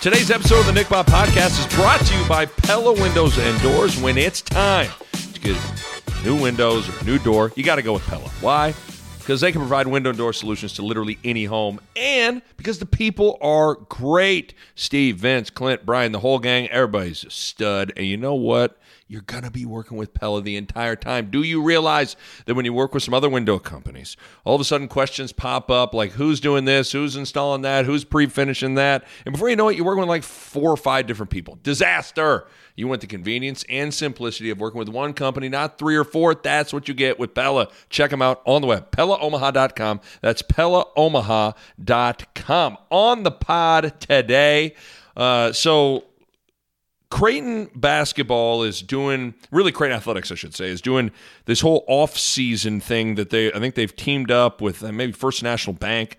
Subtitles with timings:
[0.00, 3.60] Today's episode of the Nick Bob Podcast is brought to you by Pella Windows and
[3.60, 4.00] Doors.
[4.00, 5.58] When it's time to get
[6.24, 8.26] new windows or new door, you got to go with Pella.
[8.40, 8.72] Why?
[9.18, 12.86] Because they can provide window and door solutions to literally any home, and because the
[12.86, 14.54] people are great.
[14.74, 17.92] Steve, Vince, Clint, Brian, the whole gang, everybody's a stud.
[17.94, 18.78] And you know what?
[19.10, 21.32] You're going to be working with Pella the entire time.
[21.32, 22.14] Do you realize
[22.46, 25.68] that when you work with some other window companies, all of a sudden questions pop
[25.68, 29.04] up like who's doing this, who's installing that, who's pre finishing that?
[29.26, 31.58] And before you know it, you're working with like four or five different people.
[31.64, 32.46] Disaster.
[32.76, 36.36] You want the convenience and simplicity of working with one company, not three or four.
[36.36, 37.66] That's what you get with Pella.
[37.90, 40.00] Check them out on the web, PellaOmaha.com.
[40.22, 42.78] That's PellaOmaha.com.
[42.90, 44.76] On the pod today.
[45.16, 46.04] Uh, so
[47.10, 51.10] Creighton basketball is doing really Creighton athletics, I should say, is doing
[51.44, 55.42] this whole off-season thing that they I think they've teamed up with uh, maybe First
[55.42, 56.16] National Bank,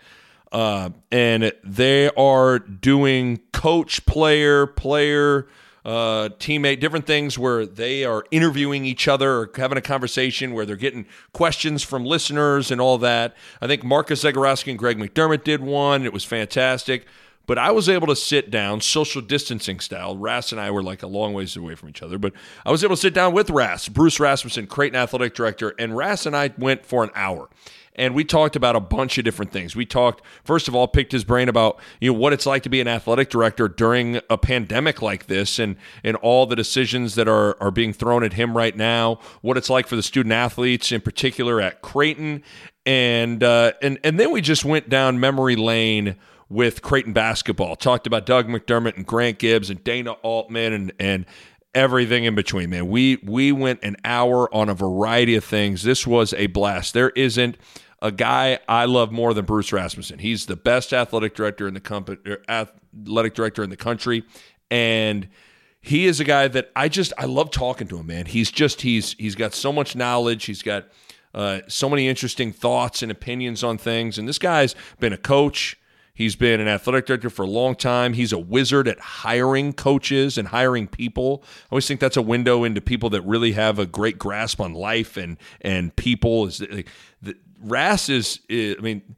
[0.51, 5.47] uh, and they are doing coach, player, player,
[5.85, 10.65] uh, teammate, different things where they are interviewing each other or having a conversation where
[10.65, 13.35] they're getting questions from listeners and all that.
[13.61, 16.05] I think Marcus Zegarowski and Greg McDermott did one.
[16.05, 17.07] It was fantastic.
[17.47, 20.15] But I was able to sit down, social distancing style.
[20.17, 22.33] Rass and I were like a long ways away from each other, but
[22.65, 26.25] I was able to sit down with Rass, Bruce Rasmussen, Creighton athletic director, and Rass
[26.25, 27.49] and I went for an hour
[27.95, 29.75] and we talked about a bunch of different things.
[29.75, 32.69] We talked first of all, picked his brain about you know what it's like to
[32.69, 37.27] be an athletic director during a pandemic like this, and and all the decisions that
[37.27, 39.19] are are being thrown at him right now.
[39.41, 42.43] What it's like for the student athletes in particular at Creighton,
[42.85, 46.15] and uh, and and then we just went down memory lane
[46.51, 47.75] with Creighton basketball.
[47.75, 51.25] Talked about Doug McDermott and Grant Gibbs and Dana Altman and and
[51.73, 52.69] everything in between.
[52.69, 55.83] Man, we we went an hour on a variety of things.
[55.83, 56.93] This was a blast.
[56.93, 57.57] There isn't
[58.01, 60.19] a guy I love more than Bruce Rasmussen.
[60.19, 64.23] He's the best athletic director in the company, er, athletic director in the country,
[64.69, 65.29] and
[65.79, 68.07] he is a guy that I just I love talking to him.
[68.07, 70.45] Man, he's just he's he's got so much knowledge.
[70.45, 70.89] He's got
[71.33, 74.17] uh, so many interesting thoughts and opinions on things.
[74.17, 75.77] And this guy's been a coach.
[76.13, 78.13] He's been an athletic director for a long time.
[78.13, 81.43] He's a wizard at hiring coaches and hiring people.
[81.45, 84.73] I always think that's a window into people that really have a great grasp on
[84.73, 86.47] life and and people.
[86.47, 86.85] Is the,
[87.21, 89.15] the Ras is, is, I mean,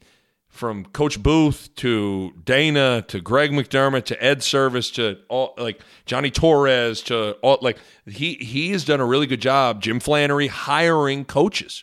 [0.54, 6.30] from Coach Booth to Dana to Greg McDermott to Ed Servais to all like Johnny
[6.30, 9.82] Torres to all like he he has done a really good job.
[9.82, 11.82] Jim Flanery hiring coaches.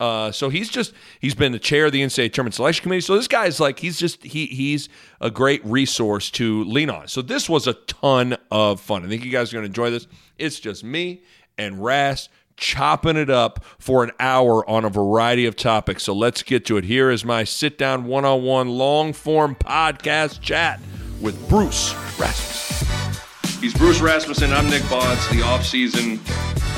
[0.00, 3.00] Uh, so he's just he's been the chair of the NCAA tournament selection committee.
[3.00, 4.88] So this guy's like he's just he he's
[5.20, 7.08] a great resource to lean on.
[7.08, 9.04] So this was a ton of fun.
[9.04, 10.06] I think you guys are going to enjoy this.
[10.38, 11.22] It's just me
[11.56, 16.04] and Ras chopping it up for an hour on a variety of topics.
[16.04, 16.84] So let's get to it.
[16.84, 20.80] Here is my sit down one on one long form podcast chat
[21.20, 23.60] with Bruce Rasmussen.
[23.60, 24.52] He's Bruce Rasmussen.
[24.52, 25.28] I'm Nick Bonds.
[25.30, 26.20] The off season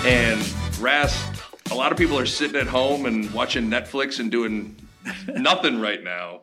[0.05, 0.41] and
[0.81, 1.40] Ras
[1.71, 4.77] a lot of people are sitting at home and watching Netflix and doing
[5.29, 6.41] nothing right now.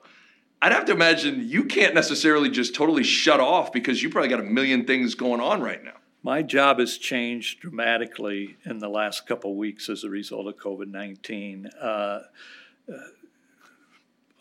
[0.62, 4.40] I'd have to imagine you can't necessarily just totally shut off because you probably got
[4.40, 5.94] a million things going on right now.
[6.24, 10.56] My job has changed dramatically in the last couple of weeks as a result of
[10.58, 11.68] COVID 19.
[11.80, 12.20] Uh,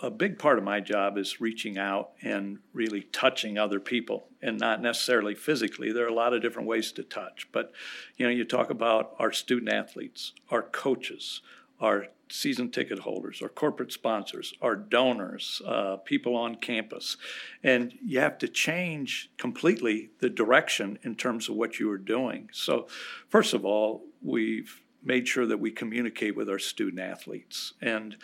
[0.01, 4.59] a big part of my job is reaching out and really touching other people and
[4.59, 5.91] not necessarily physically.
[5.91, 7.73] There are a lot of different ways to touch but
[8.17, 11.41] you know you talk about our student athletes our coaches
[11.81, 17.17] our season ticket holders our corporate sponsors our donors uh, people on campus.
[17.63, 22.51] And you have to change completely the direction in terms of what you are doing.
[22.53, 22.87] So
[23.29, 27.73] first of all we've made sure that we communicate with our student athletes.
[27.81, 28.17] And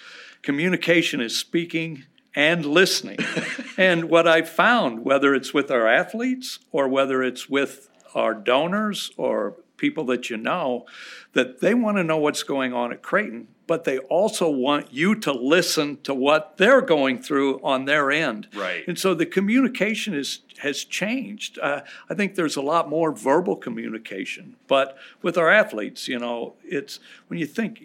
[0.43, 3.19] communication is speaking and listening.
[3.77, 9.11] and what I found, whether it's with our athletes or whether it's with our donors
[9.17, 10.87] or people that you know,
[11.33, 15.17] that they want to know what's going on at Creighton, but they also want you
[15.17, 18.47] to listen to what they're going through on their end.
[18.55, 18.87] Right.
[18.87, 21.59] And so the communication is has changed.
[21.59, 26.55] Uh, I think there's a lot more verbal communication, but with our athletes, you know,
[26.65, 27.83] it's when you think.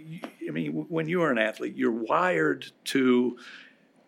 [0.47, 3.37] I mean, when you are an athlete, you're wired to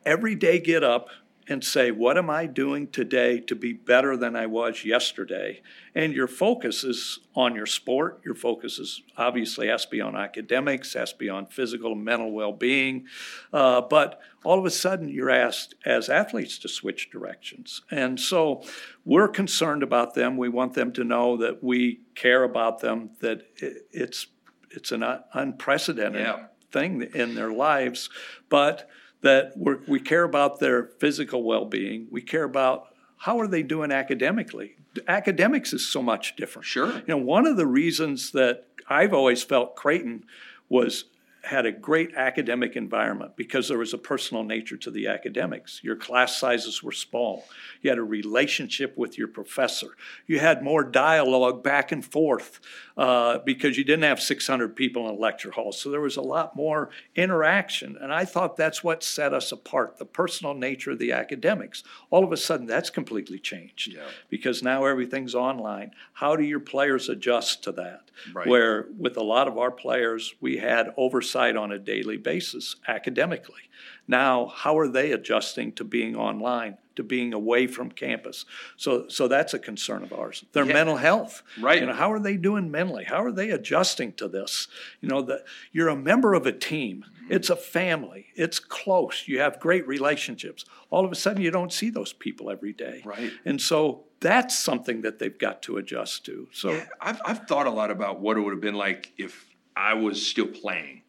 [0.06, 1.10] every day get up
[1.50, 5.62] and say, What am I doing today to be better than I was yesterday?
[5.96, 8.22] And your focus is on your sport.
[8.24, 12.06] Your focus is obviously has to be on academics, has to be on physical and
[12.06, 13.08] mental well being.
[13.52, 17.82] Uh, but all of a sudden, you're asked as athletes to switch directions.
[17.90, 18.64] And so
[19.04, 20.38] we're concerned about them.
[20.38, 24.28] We want them to know that we care about them, that it's,
[24.70, 25.04] it's an
[25.34, 26.46] unprecedented yeah.
[26.72, 28.10] thing in their lives.
[28.50, 28.88] But
[29.22, 32.08] that we're, we care about their physical well-being.
[32.10, 32.88] We care about
[33.18, 34.76] how are they doing academically.
[35.08, 36.66] Academics is so much different.
[36.66, 36.94] Sure.
[36.94, 40.26] You know, one of the reasons that I've always felt Creighton
[40.70, 41.06] was
[41.50, 45.82] had a great academic environment because there was a personal nature to the academics.
[45.84, 47.44] Your class sizes were small.
[47.82, 49.88] You had a relationship with your professor.
[50.28, 52.60] You had more dialogue back and forth
[52.98, 55.72] uh, because you didn't have 600 people in a lecture hall.
[55.72, 57.98] So there was a lot more interaction.
[58.00, 61.84] And I thought that's what set us apart the personal nature of the academics.
[62.12, 64.04] All of a sudden, that's completely changed Yeah.
[64.30, 65.92] because now everything's online.
[66.14, 68.02] How do your players adjust to that?
[68.34, 68.46] Right.
[68.48, 73.62] Where with a lot of our players, we had oversight on a daily basis academically.
[74.08, 78.46] Now, how are they adjusting to being online, to being away from campus?
[78.76, 80.44] So, so that's a concern of ours.
[80.54, 80.74] Their Yeah.
[80.74, 81.80] mental health, Right.
[81.82, 83.06] You know, how are they doing mentally?
[83.06, 84.68] How are they adjusting to this?
[85.02, 87.06] You know, that you're a member of a team.
[87.30, 88.28] It's a family.
[88.36, 89.28] It's close.
[89.28, 90.66] You have great relationships.
[90.90, 93.04] All of a sudden, you don't see those people every day.
[93.06, 93.32] Right.
[93.46, 96.48] And so that's something that they've got to adjust to.
[96.52, 96.82] So.
[97.00, 99.46] I've, I've thought a lot about what it would have been like if
[99.76, 101.04] I was still playing.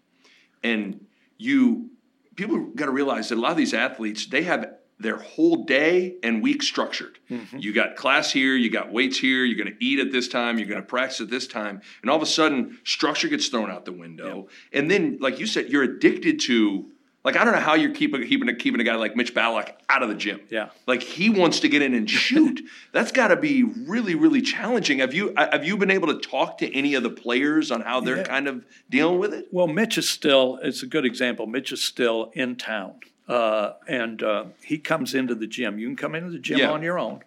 [0.63, 1.07] And
[1.39, 1.91] you,
[2.37, 6.17] people got to realize that a lot of these athletes, they have their whole day
[6.23, 7.19] and week structured.
[7.31, 7.59] Mm-hmm.
[7.59, 10.59] You got class here, you got weights here, you're going to eat at this time,
[10.59, 11.81] you're going to practice at this time.
[12.03, 14.49] And all of a sudden, structure gets thrown out the window.
[14.73, 16.93] And then, like you said, you're addicted to.
[17.23, 20.03] Like I don't know how you're keeping keeping keeping a guy like Mitch Ballock out
[20.03, 20.41] of the gym.
[20.49, 20.71] Yeah.
[20.87, 22.63] Like he wants to get in and shoot.
[22.93, 25.01] That's got to be really really challenging.
[25.01, 28.01] Have you have you been able to talk to any of the players on how
[28.01, 28.23] they're Yeah.
[28.25, 29.49] kind of dealing with it?
[29.51, 31.47] Well, Mitch is still, it's a good example.
[31.47, 32.95] Mitch is still in town.
[33.29, 35.79] Uh, and uh, he comes into the gym.
[35.79, 36.73] You can come into the gym Yeah.
[36.73, 37.21] on your own.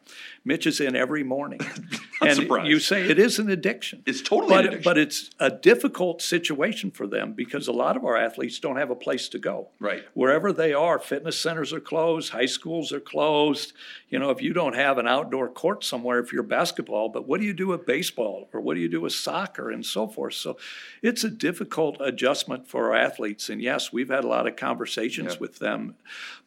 [0.46, 1.60] Mitch is in every morning.
[2.22, 2.68] Not and surprised.
[2.70, 4.04] you say it is an addiction.
[4.06, 4.84] It's totally but, an addiction.
[4.84, 8.90] But it's a difficult situation for them because a lot of our athletes don't have
[8.90, 9.70] a place to go.
[9.80, 10.04] Right.
[10.14, 13.74] Wherever they are, fitness centers are closed, high schools are closed.
[14.10, 17.40] You know, if you don't have an outdoor court somewhere, if you're basketball, but what
[17.40, 20.34] do you do with baseball or what do you do with soccer and so forth?
[20.36, 20.58] So
[21.02, 23.50] it's a difficult adjustment for our athletes.
[23.50, 25.40] And yes, we've had a lot of conversations Yeah.
[25.40, 25.96] with them,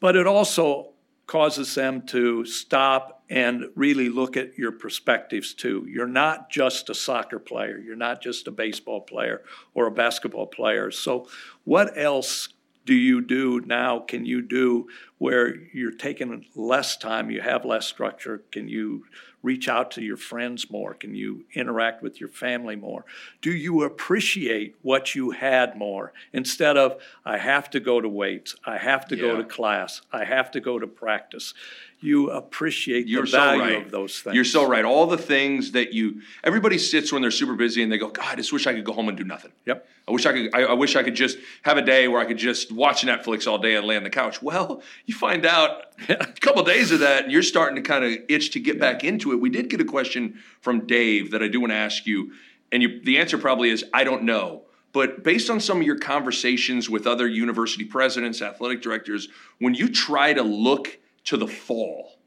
[0.00, 0.90] but it also
[1.26, 5.84] causes them to stop and really look at your perspectives too.
[5.88, 9.43] You're not just a soccer player, you're not just a baseball player
[9.75, 10.90] or a basketball player.
[10.90, 11.28] So,
[11.64, 12.49] what else
[12.84, 13.99] do you do now?
[13.99, 14.87] Can you do
[15.19, 18.43] where you're taking less time, you have less structure?
[18.52, 19.05] Can you
[19.46, 20.93] reach out to your friends more?
[20.93, 23.04] Can you interact with your family more?
[23.40, 28.56] Do you appreciate what you had more instead of, I have to go to weights,
[28.64, 31.54] I have to go to class, I have to go to practice?
[32.00, 33.87] You appreciate You're the so value right.
[33.87, 34.34] of those things.
[34.34, 34.84] You're so right.
[34.84, 38.26] All the things that you everybody sits when they're super busy and they go, God,
[38.26, 39.52] I just wish I could go home and do nothing.
[39.64, 39.88] Yep.
[40.08, 40.54] I wish I could.
[40.54, 43.48] I, I wish I could just have a day where I could just watch Netflix
[43.48, 44.40] all day and lay on the couch.
[44.40, 48.12] Well, you find out a couple days of that, and you're starting to kind of
[48.29, 49.35] itch to get back into it.
[49.40, 52.32] We did get a question from Dave that I do want to ask you,
[52.72, 54.62] and you, the answer probably is I don't know.
[54.93, 59.28] But based on some of your conversations with other university presidents, athletic directors,
[59.58, 62.19] when you try to look to the fall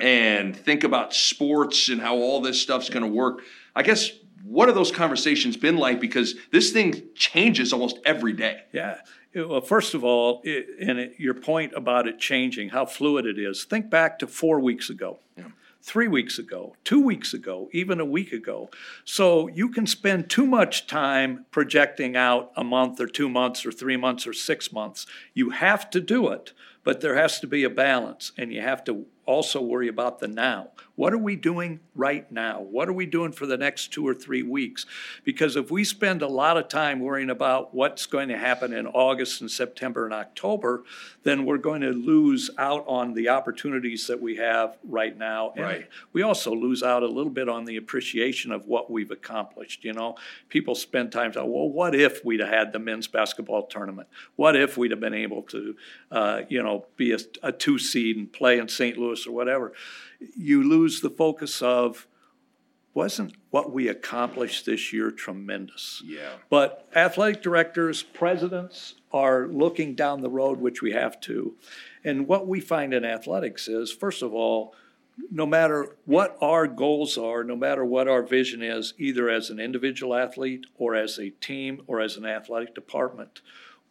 [0.00, 3.40] and think about sports and how all this stuff's going to work,
[3.74, 4.10] I guess
[4.44, 6.00] what have those conversations been like?
[6.00, 8.60] Because this thing changes almost every day.
[8.72, 8.98] Yeah.
[9.34, 13.38] Well, first of all, it, and it, your point about it changing, how fluid it
[13.38, 13.64] is.
[13.64, 15.18] Think back to four weeks ago,
[15.86, 18.68] three weeks ago, two weeks ago, even a week ago.
[19.04, 23.70] So you can spend too much time projecting out a month or two months or
[23.70, 25.06] three months or six months.
[25.32, 26.52] You have to do it,
[26.82, 30.26] but there has to be a balance, and you have to also worry about the
[30.26, 30.70] now.
[30.96, 32.60] What are we doing right now?
[32.60, 34.86] What are we doing for the next two or three weeks?
[35.24, 38.86] Because if we spend a lot of time worrying about what's going to happen in
[38.86, 40.84] August and September and October,
[41.22, 45.52] then we're going to lose out on the opportunities that we have right now.
[45.54, 45.88] And Right.
[46.14, 49.84] we also lose out a little bit on the appreciation of what we've accomplished.
[49.84, 50.16] You know,
[50.48, 54.08] people spend time saying, well, what if we'd have had the men's basketball tournament?
[54.36, 55.76] What if we'd have been able to,
[56.10, 58.96] uh, you know, be a, a two seed and play in St.
[58.96, 59.72] Louis or whatever?
[60.20, 62.06] You lose the focus of,
[62.94, 66.02] wasn't what we accomplished this year tremendous?
[66.04, 66.36] Yeah.
[66.48, 71.54] But athletic directors, presidents are looking down the road, which we have to.
[72.02, 74.74] And what we find in athletics is, first of all,
[75.30, 79.60] no matter what our goals are, no matter what our vision is, either as an
[79.60, 83.40] individual athlete or as a team or as an athletic department,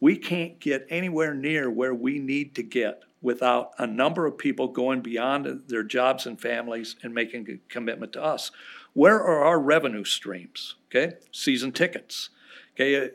[0.00, 4.68] we can't get anywhere near where we need to get without a number of people
[4.68, 8.52] going beyond their jobs and families and making a commitment to us.
[8.92, 10.76] Where are our revenue streams?
[10.86, 12.30] Okay, season tickets.
[12.74, 13.08] Okay, uh,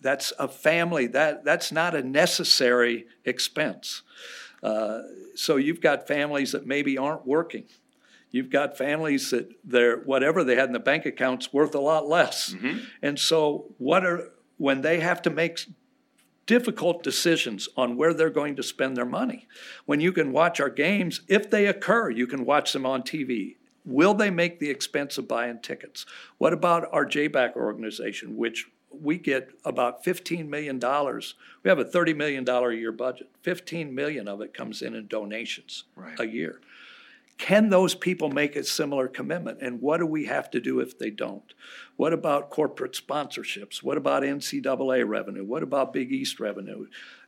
[0.00, 4.02] that's a family that that's not a necessary expense.
[4.62, 5.00] Uh,
[5.34, 7.64] so you've got families that maybe aren't working.
[8.30, 12.06] You've got families that their whatever they had in the bank account's worth a lot
[12.06, 12.54] less.
[13.02, 15.66] And so what are when they have to make
[16.48, 19.46] difficult decisions on where they're going to spend their money.
[19.84, 23.56] When you can watch our games, if they occur, you can watch them on TV.
[23.84, 26.06] Will they make the expense of buying tickets?
[26.38, 30.78] What about our JBAC organization, which we get about $15 million.
[30.80, 33.28] We have a $30 million a year budget.
[33.42, 36.18] 15 million of it comes in in donations Right.
[36.18, 36.60] a year.
[37.38, 39.58] Can those people make a similar commitment?
[39.62, 41.54] And what do we have to do if they don't?
[41.96, 43.82] What about corporate sponsorships?
[43.82, 45.44] What about NCAA revenue?
[45.44, 46.86] What about Big East revenue?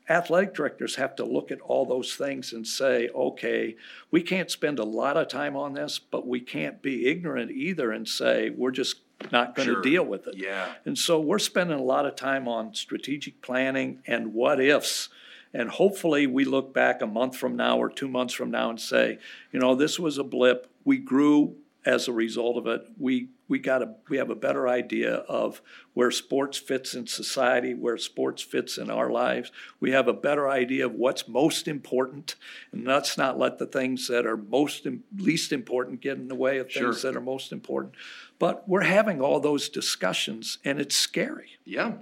[0.09, 3.77] Athletic directors have to look at all those things and say, okay,
[4.11, 7.93] we can't spend a lot of time on this, but we can't be ignorant either
[7.93, 8.97] and say, we're just
[9.31, 9.83] not going to Sure.
[9.83, 10.37] deal with it.
[10.37, 10.73] Yeah.
[10.85, 15.09] And so we're spending a lot of time on strategic planning and what ifs.
[15.53, 18.81] And hopefully we look back a month from now or two months from now and
[18.81, 19.19] say,
[19.53, 20.71] you know, this was a blip.
[20.85, 22.87] We grew as a result of it.
[22.99, 25.61] We we got a we have a better idea of
[25.95, 29.51] where sports fits in society, where sports fits in our lives.
[29.81, 32.37] We have a better idea of what's most important,
[32.71, 36.59] and let's not let the things that are most least important get in the way
[36.59, 37.11] of things Sure.
[37.13, 37.95] that are most important.
[38.39, 41.59] But we're having all those discussions, and it's scary.
[41.65, 41.95] Yeah.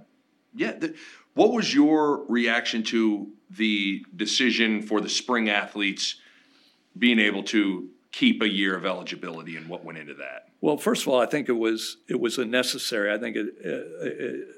[0.54, 0.72] Yeah.
[0.72, 0.94] The,
[1.38, 6.16] what was your reaction to the decision for the spring athletes
[6.98, 10.48] being able to keep a year of eligibility and what went into that?
[10.60, 13.12] Well, first of all, I think it was it was a necessary.
[13.12, 14.52] I think it, uh, uh,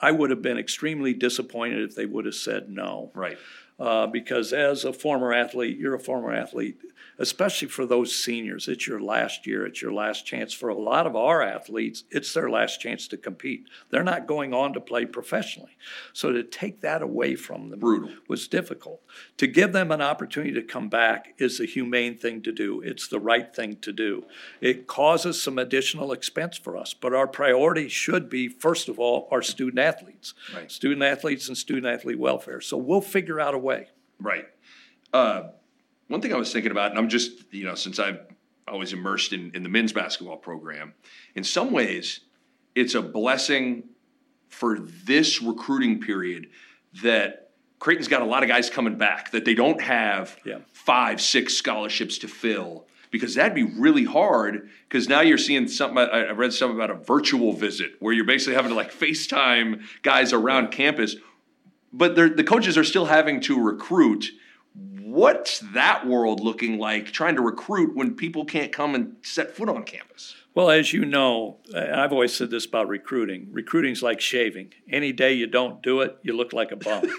[0.00, 3.10] I would have been extremely disappointed if they would have said no.
[3.14, 3.36] Right.
[3.78, 6.78] Uh, because as a former athlete, you're a former athlete,
[7.22, 8.66] especially for those seniors.
[8.66, 9.64] It's your last year.
[9.64, 10.52] It's your last chance.
[10.52, 13.68] For a lot of our athletes, it's their last chance to compete.
[13.90, 15.76] They're not going on to play professionally.
[16.12, 18.10] So to take that away from them Brutal.
[18.28, 19.00] was difficult.
[19.36, 22.80] To give them an opportunity to come back is a humane thing to do.
[22.80, 24.24] It's the right thing to do.
[24.60, 29.28] It causes some additional expense for us, but our priority should be, first of all,
[29.30, 30.70] our student athletes, Right.
[30.70, 32.60] student athletes and student athlete welfare.
[32.60, 33.90] So we'll figure out a way.
[34.18, 34.48] Right.
[35.12, 35.50] Uh,
[36.12, 38.20] one thing I was thinking about, and I'm just, you know, since I've
[38.68, 40.92] always immersed in, in the men's basketball program,
[41.34, 42.20] in some ways,
[42.74, 43.84] it's a blessing
[44.48, 46.48] for this recruiting period
[47.02, 50.58] that Creighton's got a lot of guys coming back that they don't have Yeah.
[50.72, 52.86] five, six scholarships to fill.
[53.10, 54.70] Because that'd be really hard.
[54.88, 55.98] Because now you're seeing something.
[55.98, 59.82] I I read something about a virtual visit where you're basically having to like FaceTime
[60.02, 61.16] guys around campus
[61.92, 64.30] but the coaches are still having to recruit.
[65.12, 69.68] What's that world looking like trying to recruit when people can't come and set foot
[69.68, 70.34] on campus?
[70.54, 74.72] Well, as you know, I've always said this about recruiting recruiting's like shaving.
[74.90, 77.04] Any day you don't do it, you look like a bum.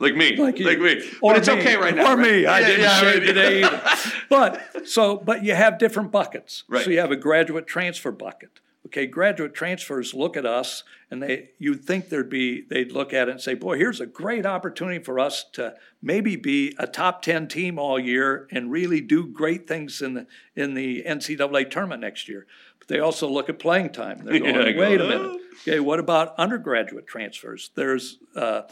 [0.00, 0.64] Like me, like, you.
[0.64, 1.02] me.
[1.20, 1.54] Or but it's me.
[1.54, 2.12] okay right now.
[2.12, 2.30] Or right?
[2.30, 2.46] me.
[2.46, 3.82] I Yeah, didn't yeah, shave today either.
[4.30, 6.62] But so, but you have different buckets.
[6.68, 6.84] Right.
[6.84, 8.60] So you have a graduate transfer bucket.
[8.88, 13.28] Okay, graduate transfers look at us and they you'd think there'd be they'd look at
[13.28, 17.20] it and say, boy, here's a great opportunity for us to maybe be a top
[17.20, 20.26] ten team all year and really do great things in the
[20.56, 22.46] in the NCAA tournament next year.
[22.78, 24.24] But they also look at playing time.
[24.24, 25.40] They're going, Yeah, go, wait a minute.
[25.62, 27.70] Okay, what about undergraduate transfers?
[27.74, 28.62] There's uh,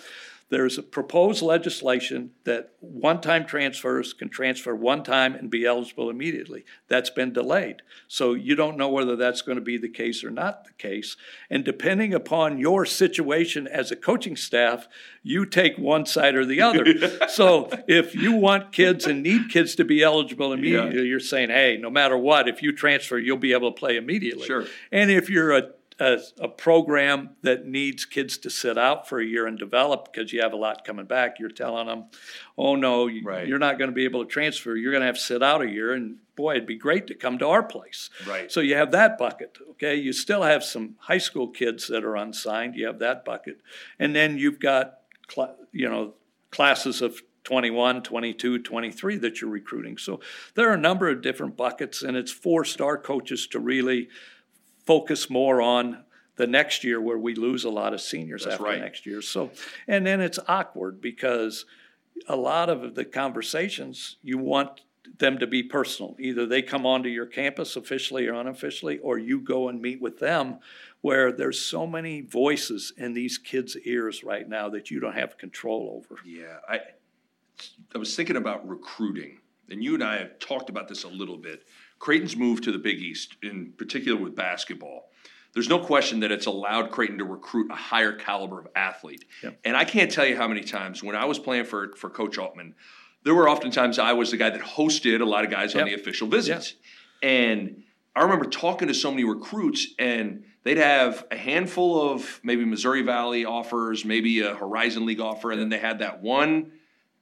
[0.49, 6.65] There's a proposed legislation that one-time transfers can transfer one time and be eligible immediately.
[6.87, 7.83] That's been delayed.
[8.07, 11.17] So you don't know whether that's going to be the case or not the case.
[11.51, 14.87] And depending upon your situation as a coaching staff,
[15.25, 16.85] you take one side or the other.
[17.29, 21.77] so if you want kids and need kids to be eligible immediately, you're saying, hey,
[21.77, 24.47] no matter what, if you transfer, you'll be able to play immediately.
[24.47, 24.67] Sure.
[24.93, 29.25] And if you're a a, a program that needs kids to sit out for a
[29.25, 32.05] year and develop because you have a lot coming back, you're telling them,
[32.59, 33.47] oh no, you- Right.
[33.49, 34.77] you're not going to be able to transfer.
[34.77, 35.93] You're going to have to sit out a year.
[35.93, 38.11] And boy, it'd be great to come to our place.
[38.27, 38.53] Right.
[38.53, 39.57] So you have that bucket.
[39.71, 39.95] Okay.
[39.97, 42.75] You still have some high school kids that are unsigned.
[42.77, 43.61] You have that bucket.
[43.99, 44.99] And then you've got,
[45.29, 46.13] cla- you know,
[46.51, 49.97] classes of 21, 22, 23 that you're recruiting.
[49.97, 50.21] So
[50.55, 54.09] there are a number of different buckets, and it's forced star coaches to really
[54.87, 56.05] focus more on
[56.37, 58.81] the next year where we lose a lot of seniors That's after right.
[58.81, 59.21] next year.
[59.23, 59.51] So,
[59.89, 61.65] and then it's awkward because
[62.29, 64.83] a lot of the conversations you want
[65.19, 66.17] them to be personal.
[66.19, 70.19] Either they come onto your campus officially or unofficially, or you go and meet with
[70.19, 70.59] them.
[71.01, 75.39] Where there's so many voices in these kids' ears right now that you don't have
[75.39, 76.21] control over.
[76.25, 76.81] Yeah, I
[77.95, 79.39] I was thinking about recruiting,
[79.71, 81.63] and you and I have talked about this a little bit.
[81.99, 85.11] Creighton's move to the Big East, in particular with basketball,
[85.55, 89.25] there's no question that it's allowed Creighton to recruit a higher caliber of athlete.
[89.43, 89.59] Yep.
[89.65, 92.37] And I can't tell you how many times when I was playing for for Coach
[92.37, 92.75] Altman,
[93.25, 95.95] there were oftentimes I was the guy that hosted a lot of guys on the
[95.95, 96.75] official visits,
[97.23, 97.83] and
[98.15, 100.45] I remember talking to so many recruits and.
[100.63, 105.61] They'd have a handful of maybe Missouri Valley offers, maybe a Horizon League offer, and
[105.61, 106.73] then they had that one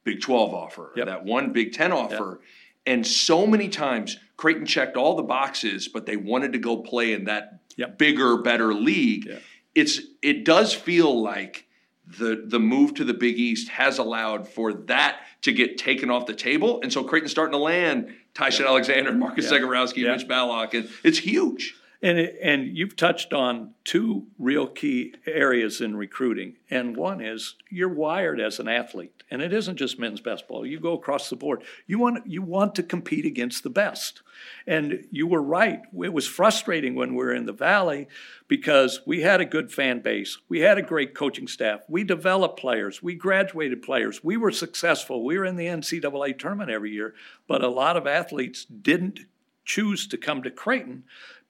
[0.03, 1.05] Big 12 offer, Yep.
[1.05, 2.41] that one Big 10 offer.
[2.87, 7.13] And so many times Creighton checked all the boxes, but they wanted to go play
[7.13, 7.97] in that Yep.
[7.97, 9.25] bigger, better league.
[9.27, 9.39] Yeah.
[9.73, 11.67] It's it does feel like
[12.07, 16.25] the the move to the Big East has allowed for that to get taken off
[16.25, 16.79] the table.
[16.81, 19.57] And so Creighton's starting to land Ty-Shon Alexander, Marcus Yeah.
[19.59, 20.11] Zegarowski, Yeah.
[20.15, 21.75] Mitch Ballock, and it's huge.
[22.01, 26.57] And, it- and you've touched on two real key areas in recruiting.
[26.69, 29.11] And one is you're wired as an athlete.
[29.31, 30.65] And it isn't just men's basketball.
[30.65, 31.63] You go across the board.
[31.87, 34.21] You want, you want to compete against the best.
[34.67, 35.81] And you were right.
[36.03, 38.07] It was frustrating when we were in the Valley
[38.47, 40.37] because we had a good fan base.
[40.47, 41.81] We had a great coaching staff.
[41.87, 43.01] We developed players.
[43.01, 44.23] We graduated players.
[44.23, 45.23] We were successful.
[45.25, 47.15] We were in the NCAA tournament every year.
[47.47, 49.21] But a lot of athletes didn't
[49.65, 51.03] choose to come to Creighton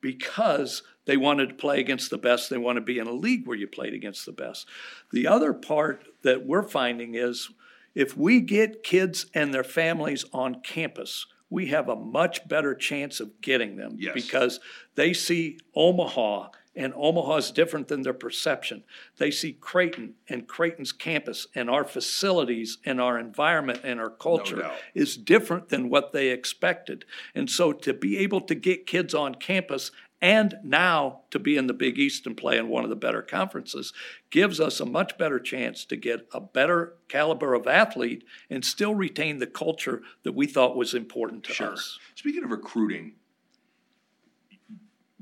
[0.06, 2.52] because they wanted to play against the best.
[2.52, 4.68] They want to be in a league where you played against the best.
[5.12, 7.50] The other part that we're finding is
[7.96, 13.20] if we get kids and their families on campus, we have a much better chance
[13.20, 14.14] of getting them Yes.
[14.14, 14.60] because
[14.94, 18.84] they see Omaha and Omaha is different than their perception.
[19.18, 24.58] They see Creighton and Creighton's campus and our facilities and our environment and our culture
[24.58, 24.76] doubt.
[24.94, 27.06] is different than what they expected.
[27.34, 31.68] And so to be able to get kids on campus and now to be in
[31.68, 33.94] the Big East and play in one of the better conferences
[34.30, 38.96] gives us a much better chance to get a better caliber of athlete and still
[38.96, 42.00] retain the culture that we thought was important to us.
[42.16, 43.14] Speaking of recruiting,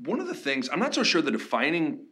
[0.04, 2.06] one of the things I'm not so sure the defining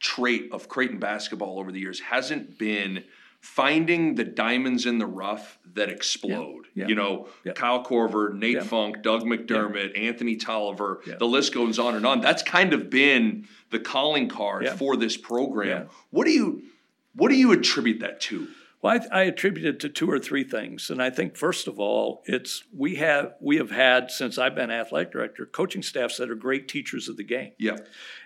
[0.00, 3.04] trait of Creighton basketball over the years hasn't been
[3.40, 6.66] finding the diamonds in the rough that explode.
[6.74, 7.52] yeah, You know, yeah.
[7.52, 8.62] Kyle Korver, Nate Yeah.
[8.62, 11.16] Funk, Doug McDermott, Anthony Tolliver, Yeah.
[11.16, 12.20] the list goes on and on.
[12.20, 14.76] That's kind of been the calling card Yeah.
[14.76, 15.68] for this program.
[15.68, 15.84] Yeah.
[16.10, 16.62] What do you
[17.14, 18.46] what do you attribute that to?
[18.86, 21.80] Well, I, I attribute it to two or three things, and I think first of
[21.80, 26.30] all, it's we have we have had since I've been athletic director, coaching staffs that
[26.30, 27.50] are great teachers of the game.
[27.58, 27.78] Yeah.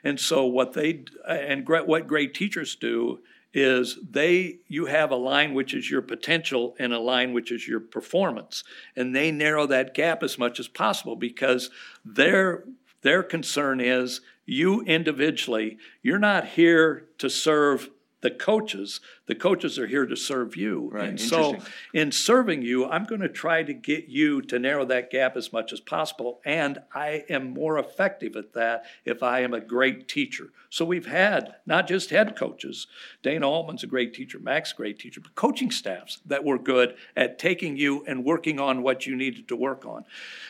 [0.05, 3.21] And so what they and what great teachers do
[3.55, 7.67] is they you have a line which is your potential and a line which is
[7.67, 8.63] your performance,
[8.95, 11.71] and they narrow that gap as much as possible because
[12.05, 12.65] their
[13.01, 15.79] their concern is you individually.
[16.03, 17.89] You're not here to serve
[18.21, 19.01] the coaches.
[19.27, 20.91] The coaches are here to serve you.
[20.93, 21.59] Right, And so
[21.95, 25.53] in serving you, I'm going to try to get you to narrow that gap as
[25.53, 26.41] much as possible.
[26.45, 30.51] And I am more effective at that if I am a great teacher.
[30.69, 32.87] So we've had not just head coaches,
[33.23, 37.39] Dana Altman's a great teacher, a great teacher, but coaching staffs that were good at
[37.39, 40.05] taking you and working on what you needed to work on.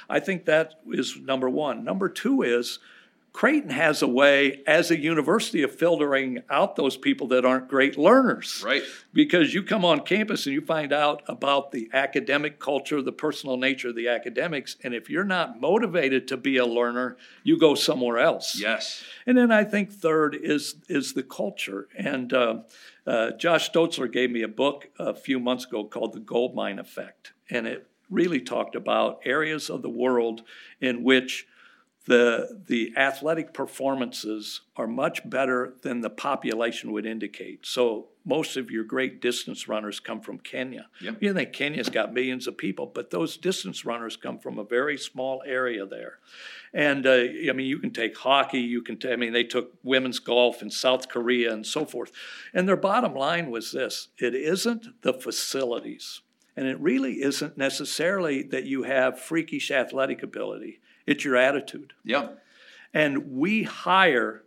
[0.08, 1.84] I think that is number one.
[1.84, 2.78] Number two is,
[3.32, 7.96] Creighton has a way as a university of filtering out those people that aren't great
[7.96, 8.82] learners Right.
[9.12, 13.56] because you come on campus and you find out about the academic culture, the personal
[13.56, 17.74] nature of the academics, and if you're not motivated to be a learner, you go
[17.74, 18.58] somewhere else.
[18.60, 19.04] Yes.
[19.26, 22.58] And then I think third is is the culture, and uh,
[23.06, 26.78] Uh, Josh Stotzler gave me a book a few months ago called The Gold Mine
[26.78, 30.42] Effect, and it really talked about areas of the world
[30.80, 31.46] in which
[32.06, 37.66] the, the athletic performances are much better than the population would indicate.
[37.66, 40.88] So most of your great distance runners come from Kenya.
[41.00, 41.16] Yep.
[41.20, 44.96] You think Kenya's got millions of people, but those distance runners come from a very
[44.96, 46.18] small area there.
[46.72, 47.10] And uh,
[47.48, 50.62] I mean, you can take hockey, you can, ta- I mean, they took women's golf
[50.62, 52.12] in South Korea and so forth.
[52.54, 56.22] And their bottom line was this it isn't the facilities.
[56.56, 60.79] And it really isn't necessarily that you have freakish athletic ability.
[61.10, 61.92] It's your attitude.
[62.04, 62.28] Yeah.
[62.94, 64.44] And we hire,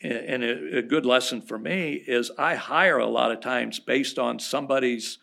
[0.00, 4.40] and a, good lesson for me is I hire a lot of times based on
[4.40, 5.18] somebody's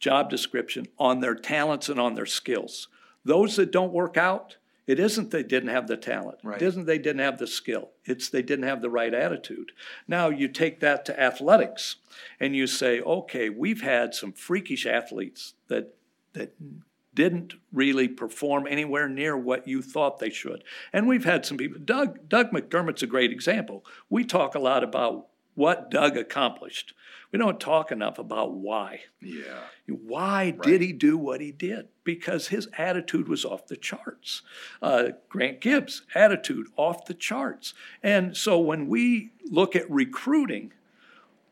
[0.00, 2.88] job description, on their talents and on their skills.
[3.24, 4.56] Those that don't work out,
[4.88, 6.38] it isn't they didn't have the talent.
[6.42, 6.60] Right.
[6.60, 7.90] It isn't they didn't have the skill.
[8.04, 9.70] It's they didn't have the right attitude.
[10.08, 11.96] Now you take that to athletics
[12.40, 15.94] and you say, okay, we've had some freakish athletes that
[16.32, 16.54] that
[17.18, 20.62] didn't really perform anywhere near what you thought they should.
[20.92, 21.80] And we've had some people.
[21.84, 23.84] Doug Doug McDermott's a great example.
[24.08, 25.26] We talk a lot about
[25.56, 26.94] what Doug accomplished.
[27.32, 29.00] We don't talk enough about why.
[29.20, 29.64] Yeah.
[29.88, 31.88] Why did he do what he did?
[32.04, 34.42] Because his attitude was off the charts.
[34.80, 37.74] Uh, Grant Gibbs' attitude off the charts.
[38.00, 40.72] And so when we look at recruiting,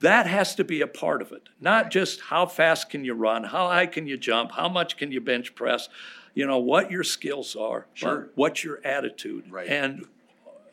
[0.01, 1.49] that has to be a part of it.
[1.61, 5.11] Not just how fast can you run, how high can you jump, how much can
[5.11, 5.89] you bench press,
[6.35, 8.29] you know, what your skills are, Sure.
[8.35, 9.51] what's your attitude.
[9.51, 9.69] Right.
[9.69, 10.07] And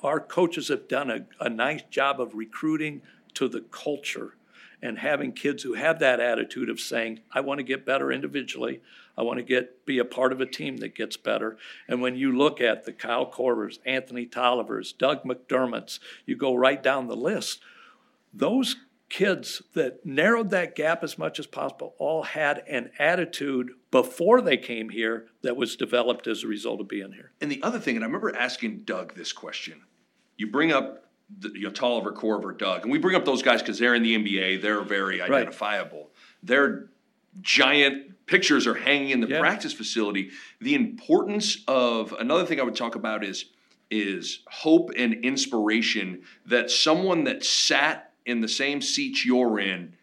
[0.04, 3.02] our coaches have done a, a nice job of recruiting
[3.36, 4.36] to the culture
[4.82, 8.82] and having kids who have that attitude of saying, I want to get better individually.
[9.18, 11.56] I want to get be a part of a team that gets better.
[11.88, 16.84] And when you look at the Kyle Korvers, Anthony Tollivers, Doug McDermott's, you go right
[16.84, 17.62] down the list.
[18.34, 18.76] Those
[19.14, 24.58] kids that narrowed that gap as much as possible all had an attitude before they
[24.58, 27.32] came here that was developed as a result of being here.
[27.40, 29.82] And the other thing, and I remember asking Doug this question.
[30.38, 31.06] You bring up
[31.40, 34.02] the, you know, Tolliver, Korver, Doug, and we bring up those guys because they're in
[34.02, 34.64] the NBA.
[34.64, 36.10] They're very identifiable.
[36.42, 36.88] Their
[37.40, 39.42] giant pictures are hanging in the Yeah.
[39.42, 40.32] practice facility.
[40.60, 43.46] The importance of another thing I would talk about is
[43.92, 49.96] is hope and inspiration that someone that sat in the same seats you're in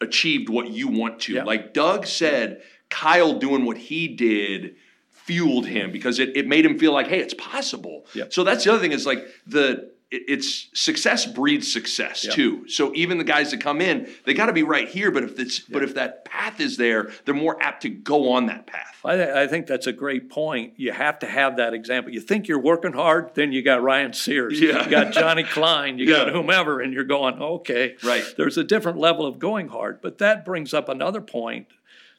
[0.00, 1.34] achieved what you want to.
[1.34, 1.44] Yeah.
[1.44, 4.76] Like Doug said, Kyle doing what he did
[5.10, 8.04] fueled him because it, it made him feel like, hey, it's possible.
[8.14, 8.24] Yeah.
[8.28, 12.32] So that's the other thing is like the it's success breeds success Yeah.
[12.32, 12.68] too.
[12.68, 15.10] So even the guys that come in, they got to be right here.
[15.10, 18.46] But if it's but if that path is there, they're more apt to go on
[18.46, 18.98] that path.
[19.04, 20.74] I, th- I think that's a great point.
[20.76, 22.12] You have to have that example.
[22.12, 24.84] You think you're working hard, then you got Ryan Sears, Yeah.
[24.84, 27.96] you got Johnny Klein, you got whomever, and you're going, okay.
[28.04, 28.22] Right.
[28.36, 30.00] There's a different level of going hard.
[30.02, 31.66] But that brings up another point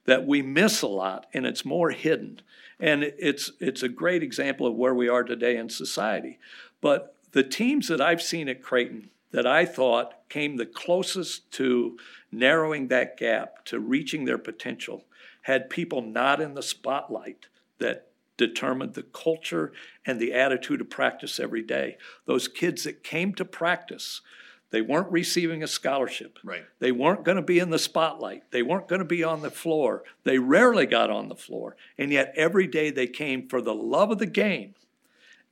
[0.06, 2.41] that we miss a lot, and it's more hidden.
[2.79, 6.38] And it's it's a great example of where we are today in society.
[6.82, 11.98] But the teams that I've seen at Creighton that I thought came the closest to
[12.32, 15.06] narrowing that gap, to reaching their potential,
[15.43, 17.48] had people not in the spotlight
[17.80, 19.74] that determined the culture
[20.06, 21.98] and the attitude of practice every day.
[22.26, 24.22] Those kids that came to practice,
[24.69, 26.39] they weren't receiving a scholarship.
[26.43, 26.65] Right.
[26.80, 28.52] They weren't going to be in the spotlight.
[28.52, 30.04] They weren't going to be on the floor.
[30.24, 31.76] They rarely got on the floor.
[31.98, 34.76] And yet every day they came for the love of the game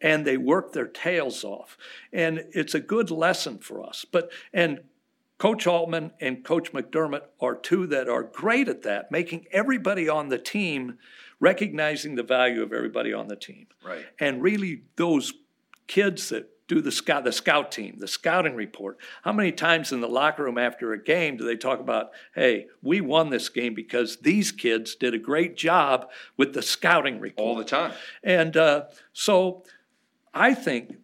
[0.01, 1.77] and they work their tails off.
[2.11, 4.05] And it's a good lesson for us.
[4.09, 4.81] But and
[5.37, 10.29] Coach Altman and Coach McDermott are two that are great at that, making everybody on
[10.29, 10.97] the team
[11.39, 13.65] recognizing the value of everybody on the team.
[13.83, 14.05] Right.
[14.19, 15.33] And really those
[15.87, 18.97] kids that do the scout the scout team, the scouting report.
[19.23, 22.67] How many times in the locker room after a game do they talk about, hey,
[22.81, 27.45] we won this game because these kids did a great job with the scouting report?
[27.45, 27.91] All the time.
[28.23, 29.63] And uh, so
[30.33, 30.95] I think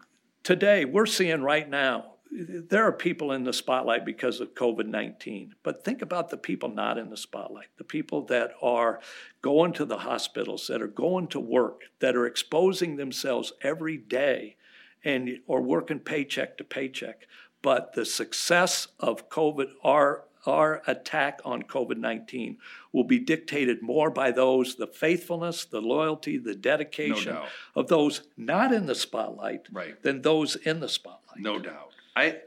[0.43, 5.55] today we're seeing right now, there are people in the spotlight because of COVID 19.
[5.63, 8.99] But think about the people not in the spotlight, the people that are
[9.41, 14.57] going to the hospitals, that are going to work, that are exposing themselves every day
[15.03, 17.27] and or working paycheck to paycheck.
[17.61, 22.57] But the success of COVID, our our attack on COVID 19
[22.93, 27.49] will be dictated more by those, the faithfulness, the loyalty, the dedication doubt.
[27.75, 30.01] of those not in the spotlight Right.
[30.01, 31.39] than those in the spotlight.
[31.39, 31.91] No doubt.
[32.15, 32.37] I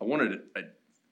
[0.00, 0.64] I wanted to, I,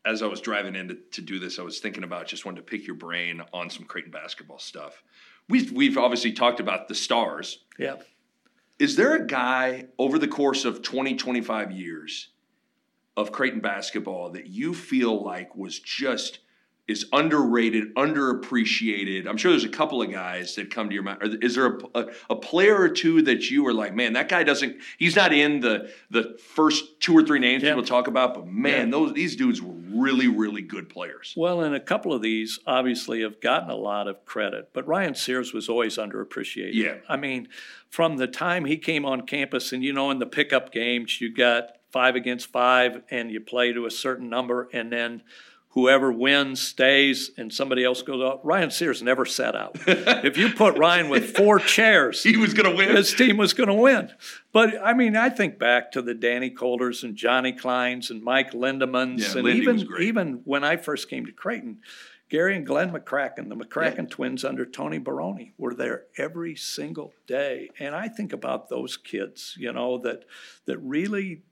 [0.08, 2.56] as I was driving in to, to do this, I was thinking about just wanted
[2.58, 5.02] to pick your brain on some Creighton basketball stuff.
[5.48, 7.64] We've we've obviously talked about the stars.
[7.78, 7.96] Yeah.
[8.78, 12.28] Is there a guy over the course of 20, 25 years,
[13.18, 16.38] of Creighton basketball that you feel like was just
[16.86, 19.26] is underrated, underappreciated?
[19.26, 21.38] I'm sure there's a couple of guys that come to your mind.
[21.42, 24.42] Is there a, a, a, player or two that you were like, man, that guy
[24.44, 27.70] doesn't, he's not in the the first two or three names yeah.
[27.70, 28.90] people talk about, but man, yeah.
[28.92, 31.34] those these dudes were really, really good players.
[31.36, 35.14] Well, and a couple of these obviously have gotten a lot of credit, but Ryan
[35.14, 36.74] Sears was always underappreciated.
[36.74, 36.98] Yeah.
[37.08, 37.48] I mean,
[37.90, 41.34] from the time he came on campus, and you know, in the pickup games, you
[41.34, 45.22] got five against five, and you play to a certain number, and then
[45.70, 48.44] whoever wins stays and somebody else goes out.
[48.44, 49.78] Ryan Sears never sat out.
[49.86, 52.96] if you put Ryan with four chairs, he was going to win.
[52.96, 54.10] His team was going to win.
[54.52, 58.52] But I mean, I think back to the Danny Coulters and Johnny Kleins and Mike
[58.52, 61.78] Lindemans, yeah, and Lindy even even when I first came to Creighton.
[62.30, 64.10] Gary and Glenn McCracken, the McCracken yeah.
[64.10, 67.70] twins under Tony Barone, were there every single day.
[67.78, 70.24] And I think about those kids, you know, that
[70.66, 71.42] that really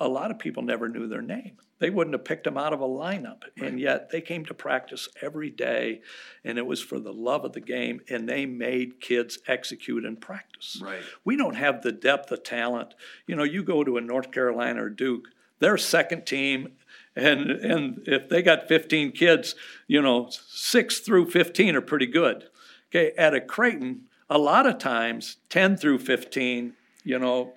[0.00, 1.58] a lot of people never knew their name.
[1.78, 3.42] They wouldn't have picked them out of a lineup.
[3.58, 3.68] Right.
[3.68, 6.00] And yet they came to practice every day,
[6.44, 10.20] and it was for the love of the game, and they made kids execute and
[10.20, 10.80] practice.
[10.82, 11.02] Right.
[11.24, 12.94] We don't have the depth of talent.
[13.26, 15.28] You know, you go to a North Carolina or Duke,
[15.60, 16.70] their second team
[17.16, 19.54] and and if they got 15 kids,
[19.86, 22.48] you know, 6 through 15 are pretty good.
[22.90, 27.54] Okay, at a Creighton, a lot of times 10 through 15 you know,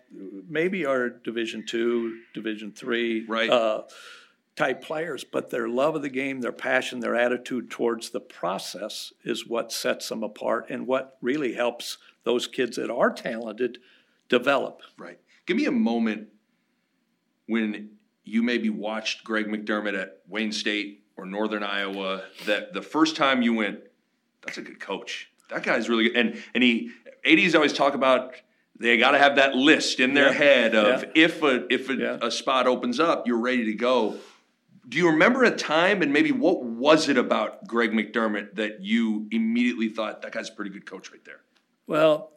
[0.47, 3.49] maybe are Division two, Division three, right.
[3.49, 3.83] uh,
[4.55, 9.11] type players, but their love of the game, their passion, their attitude towards the process
[9.23, 13.79] is what sets them apart and what really helps those kids that are talented
[14.29, 14.81] develop.
[14.97, 15.19] Right.
[15.45, 16.29] Give me a moment
[17.47, 17.89] when
[18.23, 23.41] you maybe watched Greg McDermott at Wayne State or Northern Iowa that the first time
[23.41, 23.79] you went,
[24.45, 25.29] that's a good coach.
[25.49, 26.15] That guy's really good.
[26.15, 26.91] And and he
[27.25, 28.35] ADs always talk about
[28.79, 30.37] they got to have that list in their yeah.
[30.37, 31.09] head of yeah.
[31.15, 32.17] if a if a, yeah.
[32.21, 34.17] a, spot opens up, you're ready to go.
[34.87, 39.27] Do you remember a time and maybe what was it about Greg McDermott that you
[39.31, 41.41] immediately thought that guy's a pretty good coach right there?
[41.87, 42.31] Well,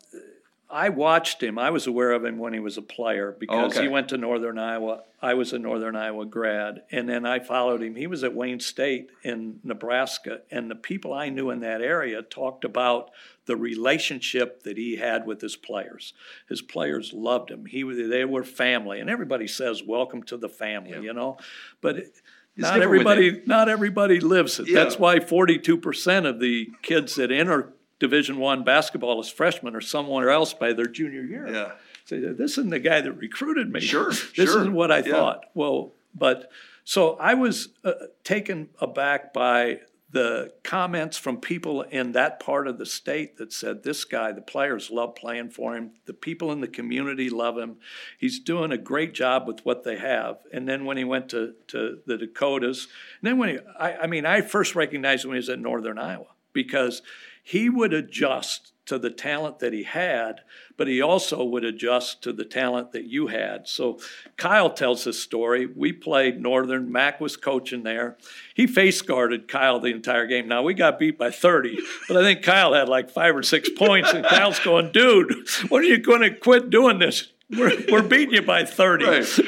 [0.69, 1.59] I watched him.
[1.59, 3.83] I was aware of him when he was a player because okay.
[3.83, 5.03] he went to Northern Iowa.
[5.23, 7.95] I was a Northern Iowa grad, and then I followed him.
[7.95, 12.21] He was at Wayne State in Nebraska, and the people I knew in that area
[12.21, 13.11] talked about
[13.47, 16.15] the relationship that he had with his players.
[16.49, 17.67] His players loved him.
[17.67, 21.01] He they were family, and everybody says "Welcome to the family," yeah.
[21.01, 21.39] you know,
[21.81, 21.99] but.
[21.99, 22.23] It,
[22.59, 24.69] not everybody, not everybody lives it.
[24.69, 24.83] Yeah.
[24.83, 29.81] That's why forty-two percent of the kids that enter Division One basketball as freshmen or
[29.81, 31.49] somewhere else by their junior year.
[31.49, 31.73] Yeah.
[32.05, 33.81] Say, this isn't the guy that recruited me.
[33.81, 34.11] Sure.
[34.11, 34.45] this sure.
[34.45, 35.13] isn't what I yeah.
[35.13, 35.47] thought.
[35.55, 36.51] Well, but
[36.85, 39.81] so I was uh, taken aback by
[40.11, 44.41] the comments from people in that part of the state that said this guy the
[44.41, 47.77] players love playing for him the people in the community love him
[48.17, 51.55] he's doing a great job with what they have and then when he went to,
[51.67, 52.87] to the dakotas
[53.21, 55.59] and then when he I, I mean i first recognized him when he was at
[55.59, 57.03] northern iowa because
[57.47, 60.41] he would adjust to the talent that he had,
[60.77, 63.69] but he also would adjust to the talent that you had.
[63.69, 64.01] So
[64.37, 65.65] Kyle tells this story.
[65.65, 66.91] We played Northern.
[66.91, 68.17] Mac was coaching there.
[68.57, 70.49] He face guarded Kyle the entire game.
[70.49, 71.79] Now we got beat by 30,
[72.09, 75.33] but I think Kyle had like five or six points, and Kyle's going, dude,
[75.69, 77.33] when are you going to quit doing this?
[77.49, 79.05] We're, we're beating you by 30.
[79.05, 79.39] Right.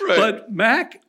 [0.00, 0.16] Right.
[0.16, 1.02] But Mac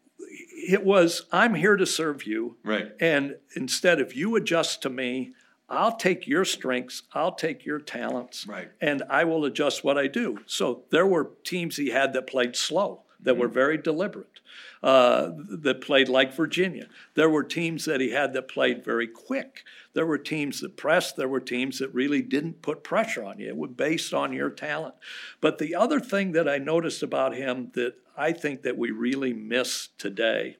[0.67, 2.57] it was I'm here to serve you.
[2.63, 2.91] Right.
[2.99, 5.33] And instead of you adjust to me,
[5.69, 8.69] I'll take your strengths, I'll take your talents, right.
[8.81, 10.39] and I will adjust what I do.
[10.45, 13.41] So there were teams he had that played slow, that mm-hmm.
[13.41, 14.39] were very deliberate,
[14.81, 16.87] uh, that played like Virginia.
[17.13, 19.63] There were teams that he had that played very quick.
[19.93, 21.17] There were teams that pressed.
[21.17, 23.49] There were teams that really didn't put pressure on you.
[23.49, 24.95] It was based on your talent.
[25.41, 29.33] But the other thing that I noticed about him that I think that we really
[29.33, 30.57] miss today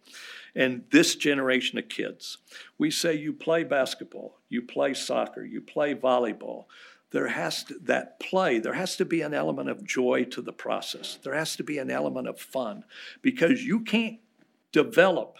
[0.56, 2.38] and this generation of kids.
[2.78, 6.66] We say you play basketball, you play soccer, you play volleyball.
[7.12, 10.54] There has to that play, there has to be an element of joy to the
[10.54, 11.18] process.
[11.24, 12.84] There has to be an element of fun
[13.22, 14.20] because you can't
[14.72, 15.38] develop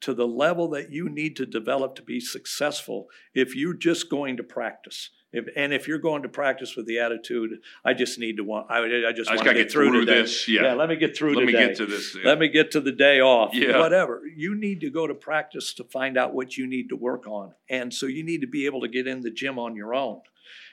[0.00, 4.36] to the level that you need to develop to be successful if you're just going
[4.36, 5.10] to practice.
[5.32, 8.70] If, and if you're going to practice with the attitude, I just need to want,
[8.70, 10.48] I, I just, I want to get, get through, through this.
[10.48, 10.62] Yeah.
[10.62, 10.74] yeah.
[10.74, 11.52] let me get through let today.
[11.52, 12.16] Let me get to this.
[12.16, 12.28] Yeah.
[12.28, 13.54] Let me get to the day off.
[13.54, 13.78] Yeah.
[13.78, 14.22] Whatever.
[14.34, 17.52] You need to go to practice to find out what you need to work on.
[17.68, 20.20] And so you need to be able to get in the gym on your own.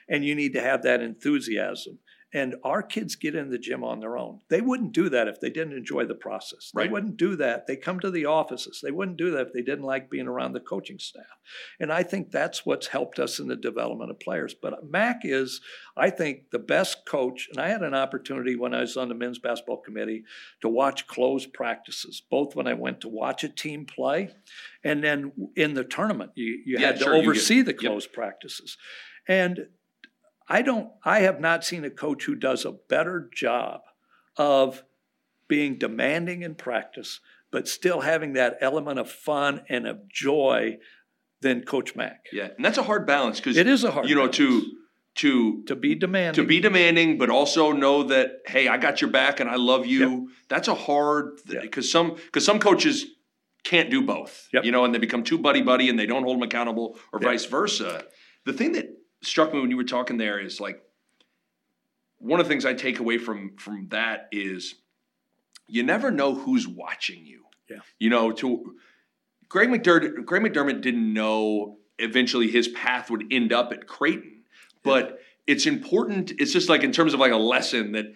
[0.07, 1.99] And you need to have that enthusiasm.
[2.33, 4.39] And our kids get in the gym on their own.
[4.49, 6.71] They wouldn't do that if they didn't enjoy the process.
[6.73, 6.91] They Right.
[6.91, 7.67] wouldn't do that.
[7.67, 8.81] They come to the offices.
[8.81, 11.37] They wouldn't do that if they didn't like being around the coaching staff.
[11.79, 14.53] And I think that's what's helped us in the development of players.
[14.55, 15.61] But Mac is,
[15.95, 17.49] I think, the best coach.
[17.51, 20.23] And I had an opportunity when I was on the men's basketball committee
[20.61, 24.31] to watch closed practices, both when I went to watch a team play
[24.83, 26.31] and then in the tournament.
[26.33, 27.79] You, you Yeah, had to sure, get- oversee the yep.
[27.79, 28.77] closed practices.
[29.27, 29.67] And
[30.47, 33.81] I don't, I have not seen a coach who does a better job
[34.37, 34.83] of
[35.47, 37.19] being demanding in practice,
[37.51, 40.77] but still having that element of fun and of joy
[41.41, 42.25] than Coach Mac.
[42.31, 44.73] Yeah, and that's a hard balance because It is a hard you know to balance.
[45.15, 46.41] to To be demanding.
[46.43, 49.85] to be demanding, but also know that hey, I got your back and I love
[49.85, 50.29] you.
[50.49, 51.61] That's a hard Yep.
[51.61, 53.05] because some because some coaches
[53.63, 54.47] can't do both.
[54.53, 54.65] Yep.
[54.65, 57.19] You know, and they become too buddy buddy and they don't hold them accountable, or
[57.21, 57.29] Yep.
[57.29, 58.05] vice versa.
[58.45, 58.87] The thing that
[59.23, 60.81] struck me when you were talking there is like
[62.19, 64.75] one of the things I take away from from that is
[65.67, 67.43] you never know who's watching you.
[67.69, 67.79] Yeah.
[67.99, 68.75] You know, to
[69.49, 74.43] Greg McDermott, Greg McDermott didn't know eventually his path would end up at Creighton,
[74.83, 76.31] but it's important.
[76.37, 78.13] It's just like in terms of like a lesson that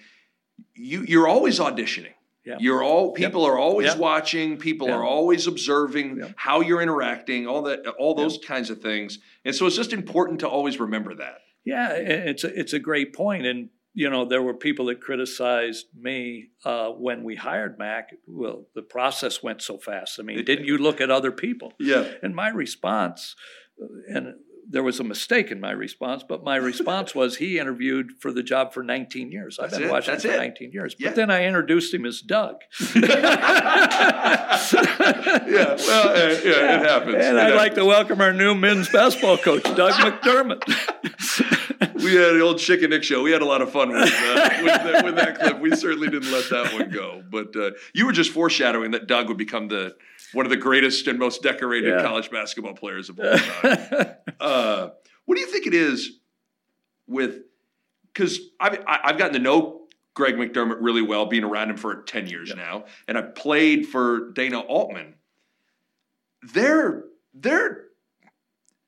[0.73, 2.13] you you're always auditioning.
[2.47, 2.55] Yeah.
[2.59, 3.97] You're all people are always Yep.
[3.97, 4.57] watching.
[4.57, 6.33] People are always observing Yep.
[6.37, 7.45] how you're interacting.
[7.47, 9.19] All that, all those kinds of things.
[9.45, 11.39] And so it's just important to always remember that.
[11.65, 15.87] Yeah, it's a, it's a great point, and you know there were people that criticized
[15.99, 18.11] me uh, when we hired Mac.
[18.25, 20.17] Well, the process went so fast.
[20.17, 21.73] I mean, didn't you look at other people?
[21.77, 22.05] Yeah.
[22.23, 23.35] And my response,
[23.81, 24.35] uh, and
[24.69, 28.43] there was a mistake in my response, but my response was he interviewed for the
[28.43, 29.59] job for 19 years.
[29.59, 30.37] I've been it, watching for it.
[30.37, 30.95] 19 years.
[30.99, 31.09] Yeah.
[31.09, 32.57] But then I introduced him as Doug.
[32.95, 33.03] yeah.
[35.77, 37.15] Well, uh, yeah, it happens.
[37.15, 40.63] And It I'd like to welcome our new men's basketball coach, Doug McDermott.
[42.03, 43.23] we had the old Chicken Nick show.
[43.23, 45.59] We had a lot of fun with, uh, with, that, with that clip.
[45.59, 47.23] We certainly didn't let that one go.
[47.29, 49.95] But uh, you were just foreshadowing that Doug would become the
[50.33, 52.01] one of the greatest and most decorated Yeah.
[52.03, 54.15] college basketball players of all time.
[54.39, 54.89] uh,
[55.25, 56.19] what do you think it is
[57.07, 57.41] with?
[58.13, 62.01] Because I've I- I've gotten to know Greg McDermott really well, being around him for
[62.03, 65.15] ten years now, and I've played for Dana Altman.
[66.53, 67.83] They're they're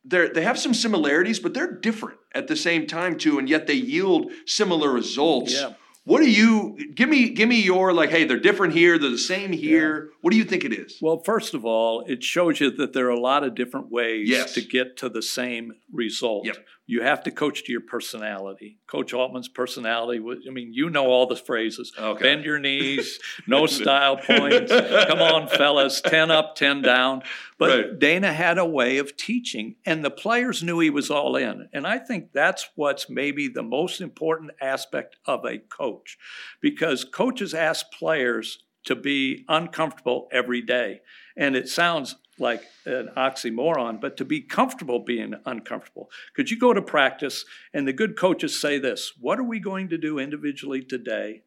[0.06, 3.68] they're, they have some similarities, but they're different at the same time too, and yet
[3.68, 5.54] they yield similar results.
[5.54, 5.74] Yeah.
[6.10, 7.30] What do you give me?
[7.30, 10.10] Give me your like, hey, they're different here, they're the same here.
[10.22, 10.98] What do you think it is?
[11.00, 14.28] Well, first of all, it shows you that there are a lot of different ways
[14.28, 14.54] Yes.
[14.56, 16.48] to get to the same result.
[16.48, 16.66] Yep.
[16.90, 18.80] You have to coach to your personality.
[18.88, 21.94] Coach Altman's personality was, I mean, you know all the phrases.
[21.96, 22.24] Okay.
[22.24, 27.22] Bend your knees, no style points, come on, fellas, 10 up, 10 down.
[27.60, 28.00] But Right.
[28.00, 31.70] Dana had a way of teaching, and the players knew he was all in.
[31.74, 36.18] And I think that's what's maybe the most important aspect of a coach,
[36.60, 41.02] because coaches ask players to be uncomfortable every day.
[41.38, 46.10] And it sounds like an oxymoron, but to be comfortable being uncomfortable.
[46.36, 49.90] Could you go to practice, and the good coaches say this What are we going
[49.90, 51.44] to do individually today?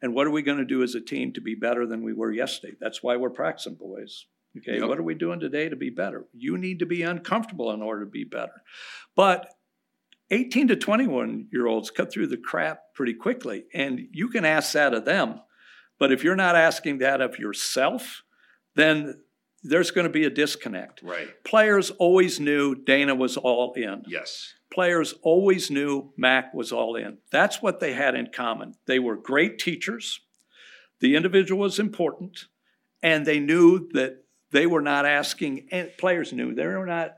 [0.00, 2.12] And what are we going to do as a team to be better than we
[2.12, 2.74] were yesterday?
[2.80, 4.26] That's why we're practicing, boys.
[4.58, 4.88] Okay, Yep.
[4.88, 6.26] what are we doing today to be better?
[6.34, 8.62] You need to be uncomfortable in order to be better.
[9.14, 9.48] But
[10.30, 14.72] 18 to 21 year olds cut through the crap pretty quickly, and you can ask
[14.72, 15.40] that of them.
[15.98, 18.24] But if you're not asking that of yourself,
[18.74, 19.20] then
[19.62, 21.02] there's going to be a disconnect.
[21.02, 21.28] Right.
[21.44, 24.02] Players always knew Dana was all in.
[24.06, 24.54] Yes.
[24.72, 27.18] Players always knew Mac was all in.
[27.30, 28.74] That's what they had in common.
[28.86, 30.20] They were great teachers.
[31.00, 32.46] The individual was important,
[33.02, 37.16] and they knew that they were not asking, and players knew they were not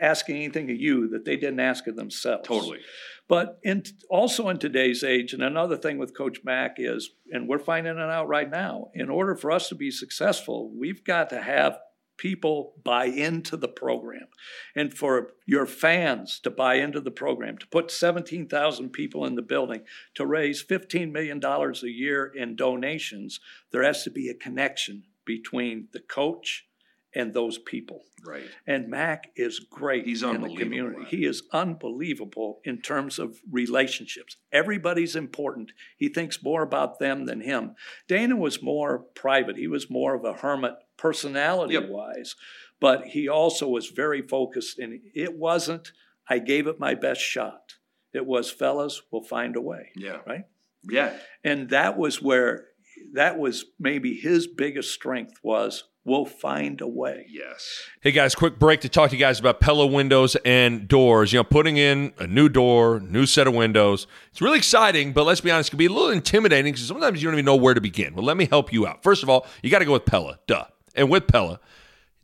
[0.00, 2.46] asking anything of you that they didn't ask of themselves.
[2.46, 2.80] Totally.
[3.28, 7.58] But in, also in today's age, and another thing with Coach Mack is, and we're
[7.58, 11.40] finding it out right now, in order for us to be successful, we've got to
[11.40, 11.78] have
[12.16, 14.28] people buy into the program.
[14.76, 19.42] And for your fans to buy into the program, to put 17,000 people in the
[19.42, 19.82] building,
[20.14, 23.40] to raise $15 million a year in donations,
[23.72, 26.66] there has to be a connection between the coach
[27.14, 28.02] and those people.
[28.26, 28.44] Right.
[28.66, 31.04] And Mac is great He's in the community.
[31.08, 34.36] He is unbelievable in terms of relationships.
[34.52, 35.72] Everybody's important.
[35.96, 37.74] He thinks more about them than him.
[38.08, 39.56] Dana was more private.
[39.56, 42.34] He was more of a hermit personality wise,
[42.80, 44.78] but he also was very focused.
[44.78, 45.92] And it wasn't,
[46.28, 47.74] I gave it my best shot.
[48.12, 49.90] It was, fellas, we'll find a way.
[49.96, 50.18] Yeah.
[50.26, 50.44] Right?
[50.88, 51.16] Yeah.
[51.42, 52.68] And that was where,
[53.12, 57.26] that was maybe his biggest strength was We'll find a way.
[57.30, 57.88] Yes.
[58.02, 61.32] Hey guys, quick break to talk to you guys about Pella windows and doors.
[61.32, 64.06] You know, putting in a new door, new set of windows.
[64.30, 67.22] It's really exciting, but let's be honest, it can be a little intimidating because sometimes
[67.22, 68.14] you don't even know where to begin.
[68.14, 69.02] Well, let me help you out.
[69.02, 70.66] First of all, you got to go with Pella, duh.
[70.94, 71.58] And with Pella,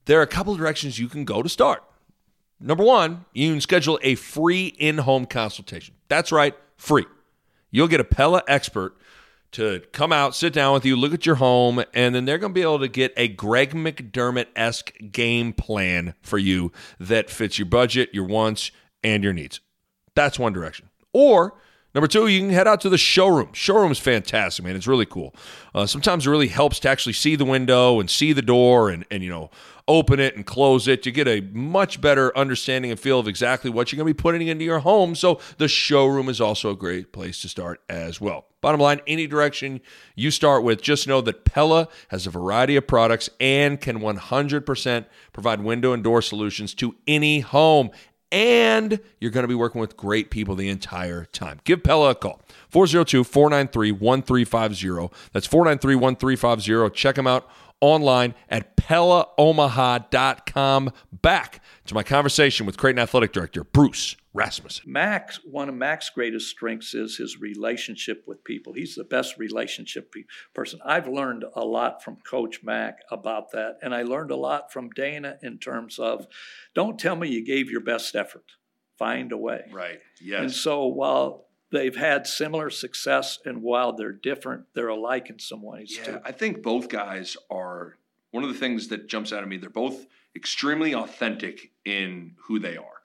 [0.05, 1.83] there are a couple of directions you can go to start.
[2.61, 5.95] Number one, you can schedule a free in home consultation.
[6.09, 7.07] That's right, free.
[7.71, 8.95] You'll get a Pella expert
[9.53, 12.53] to come out, sit down with you, look at your home, and then they're going
[12.53, 17.59] to be able to get a Greg McDermott esque game plan for you that fits
[17.59, 18.71] your budget, your wants,
[19.03, 19.61] and your needs.
[20.15, 20.89] That's one direction.
[21.13, 21.55] Or
[21.95, 23.53] Number two, you can head out to the showroom.
[23.53, 24.77] Showroom is fantastic, man.
[24.77, 25.35] It's really cool.
[25.75, 29.05] Uh, sometimes it really helps to actually see the window and see the door and,
[29.11, 29.51] and, you know,
[29.91, 31.05] open it and close it.
[31.05, 34.23] You get a much better understanding and feel of exactly what you're going to be
[34.23, 35.17] putting into your home.
[35.17, 38.47] So the showroom is also a great place to start as well.
[38.61, 39.81] Bottom line, any direction
[40.15, 45.07] you start with, just know that Pella has a variety of products and can 100%
[45.33, 47.91] provide window and door solutions to any home
[48.33, 51.61] and you're going to be working with great people the entire time.
[51.65, 55.17] Give Pella a call 402 493 1350.
[55.33, 56.95] That's 493 1350.
[56.95, 57.49] Check them out
[57.81, 60.93] online at PellaOmaha.com.
[61.23, 64.93] Back to my conversation with Creighton Athletic Director Bruce Rasmussen.
[64.93, 68.73] Max, one of Mac's greatest strengths is his relationship with people.
[68.73, 70.25] He's the best relationship pe-
[70.55, 70.79] person.
[70.85, 74.91] I've learned a lot from Coach Mac about that, and I learned a lot from
[74.91, 76.27] Dana in terms of
[76.75, 78.45] don't tell me you gave your best effort,
[78.99, 79.69] find a way.
[79.73, 80.41] Right, yes.
[80.41, 85.63] And so while they've had similar success, and while they're different, they're alike in some
[85.63, 86.21] ways yeah, too.
[86.25, 87.99] I think both guys are
[88.31, 89.57] one of the things that jumps out at me.
[89.57, 90.07] They're both
[90.37, 93.00] extremely authentic in who they are.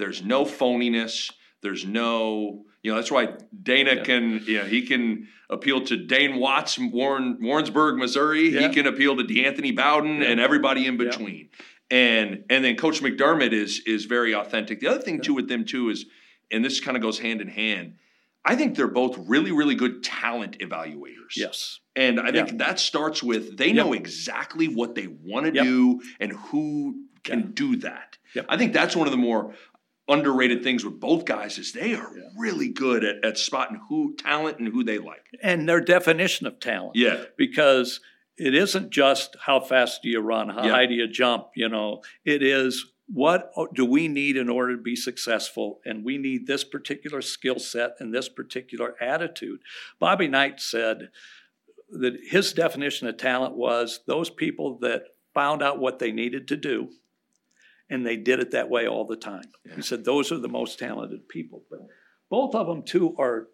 [0.00, 1.30] There's no phoniness.
[1.62, 4.02] There's no, you know, that's why Dana yeah.
[4.02, 8.48] can, you know, he can appeal to Dane Watts, Warren, Warrensburg, Missouri.
[8.48, 8.68] Yeah.
[8.68, 10.28] He can appeal to DeAnthony Bowden yeah.
[10.28, 11.50] and everybody in between.
[11.90, 14.80] And and then Coach McDermott is is very authentic.
[14.80, 16.06] The other thing too with them too is,
[16.50, 17.96] and this kind of goes hand in hand.
[18.44, 21.36] I think they're both really, really good talent evaluators.
[21.36, 21.80] Yes.
[21.94, 26.32] And I think that starts with they know exactly what they want to do and
[26.32, 28.16] who can do that.
[28.34, 28.46] Yep.
[28.48, 29.54] I think that's one of the more
[30.10, 32.24] underrated things with both guys is they are yeah.
[32.36, 35.24] really good at, at spotting who talent and who they like.
[35.42, 36.96] And their definition of talent.
[36.96, 37.24] Yeah.
[37.36, 38.00] Because
[38.36, 40.72] it isn't just how fast do you run, how yeah.
[40.72, 42.02] high do you jump, you know.
[42.24, 45.80] It is what do we need in order to be successful?
[45.84, 49.60] And we need this particular skill set and this particular attitude.
[49.98, 51.10] Bobby Knight said
[51.90, 55.02] that his definition of talent was those people that
[55.34, 56.90] found out what they needed to do
[57.90, 59.50] and they did it that way all the time.
[59.66, 59.76] Yeah.
[59.76, 61.64] He said those are the most talented people.
[61.68, 61.80] But
[62.30, 63.48] both of them too are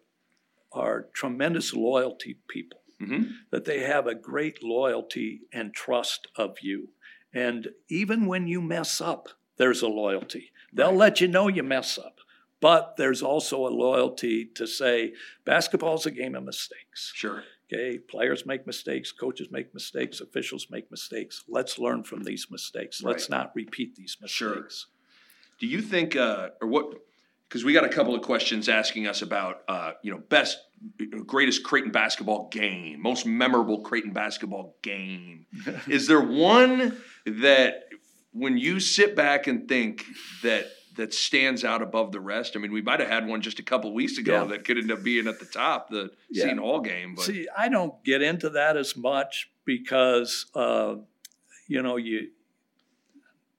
[0.71, 2.81] are tremendous loyalty people.
[3.01, 3.23] Mm-hmm.
[3.51, 6.89] That they have a great loyalty and trust of you.
[7.33, 10.51] And even when you mess up, there's a loyalty.
[10.73, 10.97] They'll right.
[10.97, 12.19] let you know you mess up.
[12.59, 15.13] But there's also a loyalty to say
[15.45, 17.11] basketball's a game of mistakes.
[17.13, 17.43] Sure.
[17.71, 21.43] Okay, players make mistakes, coaches make mistakes, officials make mistakes.
[21.49, 23.03] Let's learn from these mistakes.
[23.03, 23.11] Right.
[23.11, 24.33] Let's not repeat these mistakes.
[24.33, 24.67] Sure.
[25.59, 26.93] Do you think, uh, or what?
[27.47, 30.59] Because we got a couple of questions asking us about, uh, you know, best,
[31.25, 35.45] greatest Creighton basketball game, most memorable Creighton basketball game.
[35.87, 37.89] Is there one that,
[38.31, 40.05] when you sit back and think
[40.43, 40.67] that
[40.97, 42.55] that stands out above the rest?
[42.55, 44.47] I mean, we might have had one just a couple weeks ago yeah.
[44.49, 46.43] that could end up being at the top, the yeah.
[46.43, 47.15] Seton Hall game.
[47.15, 47.25] But.
[47.25, 50.95] See, I don't get into that as much because, uh,
[51.67, 52.29] you know, you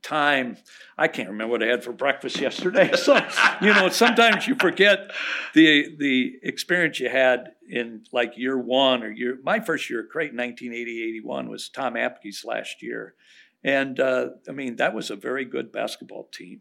[0.02, 0.56] time.
[0.96, 2.90] I can't remember what I had for breakfast yesterday.
[2.98, 3.16] So,
[3.62, 5.12] you know, sometimes you forget
[5.54, 9.38] the the experience you had in like year one or year.
[9.42, 13.14] My first year at Creighton, 1980, 81, was Tom Apke's last year.
[13.62, 16.60] And uh, I mean, that was a very good basketball team.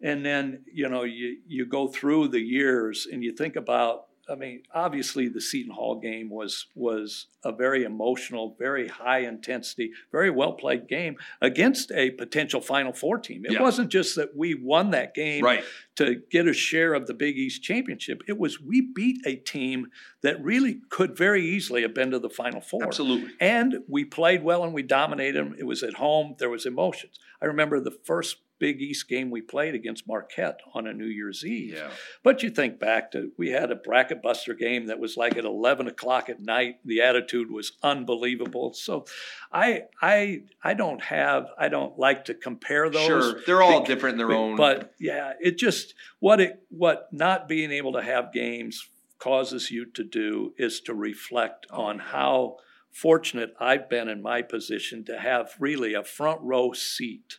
[0.00, 4.34] And then, you know, you, you go through the years and you think about, I
[4.34, 10.28] mean, obviously the Seton Hall game was was a very emotional, very high intensity, very
[10.28, 13.46] well played game against a potential Final Four team.
[13.46, 13.62] It yeah.
[13.62, 15.64] wasn't just that we won that game right.
[15.96, 18.22] to get a share of the Big East championship.
[18.28, 19.86] It was we beat a team
[20.20, 22.84] that really could very easily have been to the Final Four.
[22.84, 23.30] Absolutely.
[23.40, 25.56] And we played well and we dominated them.
[25.58, 26.34] It was at home.
[26.38, 27.18] There was emotions.
[27.40, 31.44] I remember the first Big East game we played against Marquette on a New Year's
[31.44, 31.74] Eve.
[31.74, 31.90] Yeah.
[32.22, 35.44] But you think back to we had a bracket buster game that was like at
[35.44, 36.76] 11 o'clock at night.
[36.84, 38.74] The attitude was unbelievable.
[38.74, 39.04] So
[39.52, 43.06] I I I don't have I don't like to compare those.
[43.06, 44.56] Sure, they're all different in their own.
[44.56, 48.88] But yeah, it just what it what not being able to have games
[49.18, 52.56] causes you to do is to reflect oh, on how
[52.90, 57.38] fortunate I've been in my position to have really a front row seat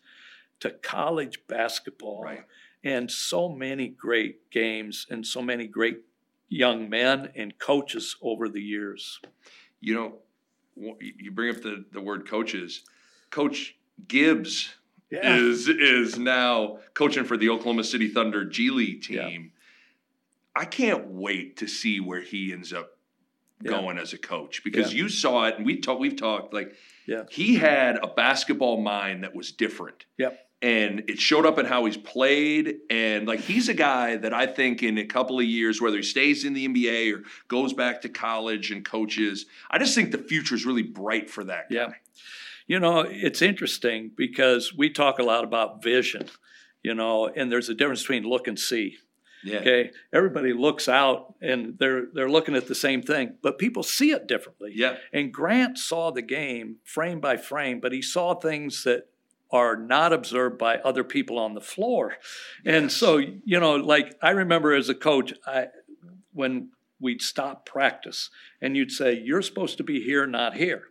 [0.59, 2.43] to college basketball Right.
[2.83, 5.99] and so many great games and so many great
[6.49, 9.19] young men and coaches over the years.
[9.81, 10.19] You know,
[10.99, 12.83] you bring up the, the word coaches.
[13.29, 13.75] Coach
[14.07, 14.73] Gibbs
[15.11, 15.35] Yeah.
[15.37, 19.27] is is now coaching for the Oklahoma City Thunder G League Yeah.
[19.27, 19.51] team.
[20.55, 22.97] I can't wait to see where he ends up
[23.61, 23.71] Yeah.
[23.71, 25.03] going as a coach because Yeah.
[25.03, 27.25] you saw it and we talked we've talked like Yeah.
[27.29, 30.05] he had a basketball mind that was different.
[30.17, 30.48] Yep.
[30.61, 32.79] And it showed up in how he's played.
[32.89, 36.03] And like he's a guy that I think in a couple of years, whether he
[36.03, 40.17] stays in the NBA or goes back to college and coaches, I just think the
[40.17, 41.75] future is really bright for that guy.
[41.75, 41.87] Yeah.
[42.67, 46.27] You know, it's interesting because we talk a lot about vision,
[46.83, 48.97] you know, and there's a difference between look and see.
[49.43, 49.59] Yeah.
[49.59, 49.91] Okay.
[50.13, 54.27] Everybody looks out and they're they're looking at the same thing, but people see it
[54.27, 54.73] differently.
[54.75, 54.97] Yeah.
[55.13, 59.07] And Grant saw the game frame by frame, but he saw things that
[59.51, 62.15] are not observed by other people on the floor.
[62.65, 65.67] And so, you know, like I remember as a coach, I
[66.33, 66.69] when
[66.99, 68.29] we'd stop practice
[68.61, 70.83] and you'd say, You're supposed to be here, not here.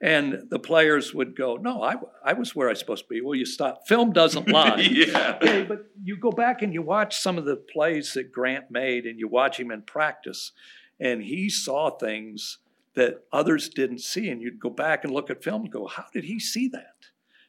[0.00, 3.20] And the players would go, No, I, I was where I was supposed to be.
[3.20, 3.88] Well, you stop.
[3.88, 4.76] Film doesn't lie.
[4.76, 5.38] yeah.
[5.42, 9.06] Okay, but you go back and you watch some of the plays that Grant made
[9.06, 10.52] and you watch him in practice,
[11.00, 12.58] and he saw things
[12.94, 14.28] that others didn't see.
[14.28, 16.94] And you'd go back and look at film and go, How did he see that?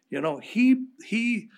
[0.09, 1.49] You know, he he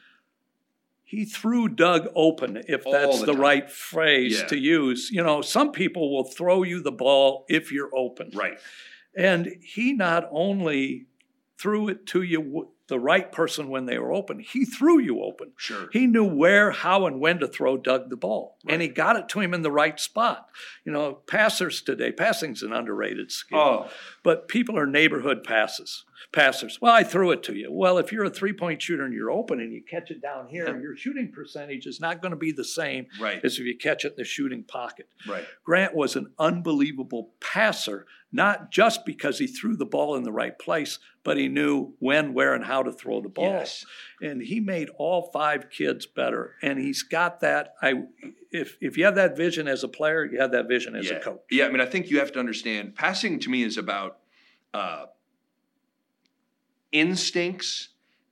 [1.04, 4.48] he threw Doug open, if All that's the the, right phrase Yeah.
[4.48, 5.10] to use.
[5.12, 8.32] You know, some people will throw you the ball if you're open.
[8.34, 8.58] Right.
[9.16, 11.08] And he not only
[11.58, 15.52] threw it to you, the right person when they were open, he threw you open.
[15.58, 15.90] Sure.
[15.92, 18.58] He knew where, how, and when to throw Doug the ball.
[18.68, 20.48] And he got it to him in the right spot.
[20.86, 23.60] You know, passers today, passing's an underrated skill.
[23.60, 23.90] Oh,
[24.24, 26.80] But people are neighborhood passes, passers.
[26.82, 27.72] Well, I threw it to you.
[27.72, 30.48] Well, if you're a three point shooter and you're open and you catch it down
[30.48, 33.44] here, your shooting percentage is not going to be the same Right.
[33.44, 35.08] as if you catch it in the shooting pocket.
[35.28, 35.46] right.
[35.64, 40.58] Grant was an unbelievable passer, not just because he threw the ball in the right
[40.58, 43.46] place, but he knew when, where, and how to throw the ball.
[43.46, 43.86] Yes.
[44.22, 46.56] And he made all five kids better.
[46.62, 47.76] And he's got that.
[47.82, 48.04] I
[48.52, 51.18] if if you have that vision as a player, you have that vision as yeah.
[51.18, 51.42] a coach.
[51.50, 54.18] Yeah, I mean, I think you have to understand passing to me is about
[54.74, 55.06] uh,
[56.92, 57.90] instincts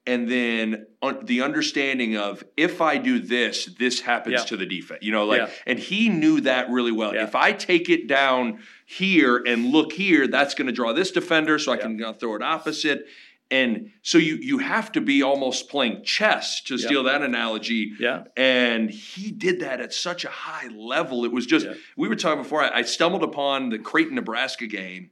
[0.08, 4.46] and then un- the understanding of if I do this, this happens Yeah.
[4.46, 5.00] to the defense.
[5.04, 5.50] You know, like, Yeah.
[5.68, 7.14] and he knew that really well.
[7.14, 7.24] Yeah.
[7.26, 11.60] If I take it down here and look here, that's going to draw this defender,
[11.60, 13.06] so I can uh, throw it opposite.
[13.52, 17.94] And so you you have to be almost playing chess to steal that analogy.
[18.00, 18.26] Yeah.
[18.38, 21.26] And he did that at such a high level.
[21.26, 21.66] It was just,
[21.98, 25.10] we were talking before, I, I stumbled upon the Creighton, Nebraska game,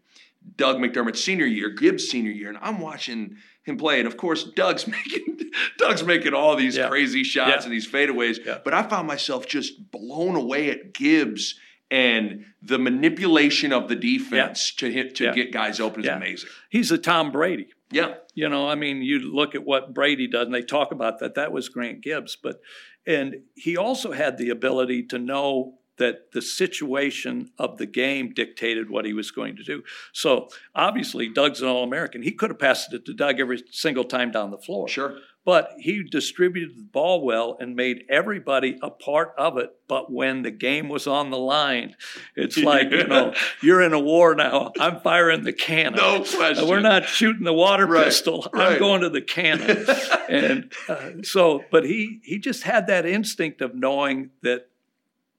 [0.56, 4.00] Doug McDermott's senior year, Gibbs' senior year, and I'm watching him play.
[4.00, 5.38] And of course, Doug's making
[5.78, 6.88] Doug's making all these Yeah.
[6.88, 7.64] crazy shots Yeah.
[7.64, 8.43] and these fadeaways.
[8.45, 8.60] Yeah.
[8.64, 11.56] But I found myself just blown away at Gibbs
[11.89, 16.50] and the manipulation of the defense to hit to get guys open is amazing.
[16.70, 17.68] He's a Tom Brady.
[17.91, 18.16] Yeah.
[18.36, 21.36] You know, I mean, you look at what Brady does, and they talk about that.
[21.36, 22.60] That was Grant Gibbs, but
[23.06, 28.89] and he also had the ability to know that the situation of the game dictated
[28.89, 29.84] what he was going to do.
[30.14, 32.22] So obviously, Doug's an All-American.
[32.22, 34.88] He could have passed it to Doug every single time down the floor.
[34.88, 35.18] Sure.
[35.43, 39.70] But he distributed the ball well and made everybody a part of it.
[39.88, 41.95] But when the game was on the line,
[42.36, 44.74] it's like, you know, you're in a war now.
[44.78, 45.93] I'm firing the cannon.
[45.95, 46.68] No question.
[46.68, 48.45] We're not shooting the water Right, pistol.
[48.52, 48.74] right.
[48.74, 49.86] I'm going to the cannon.
[50.30, 54.68] and uh, so, but he he just had that instinct of knowing that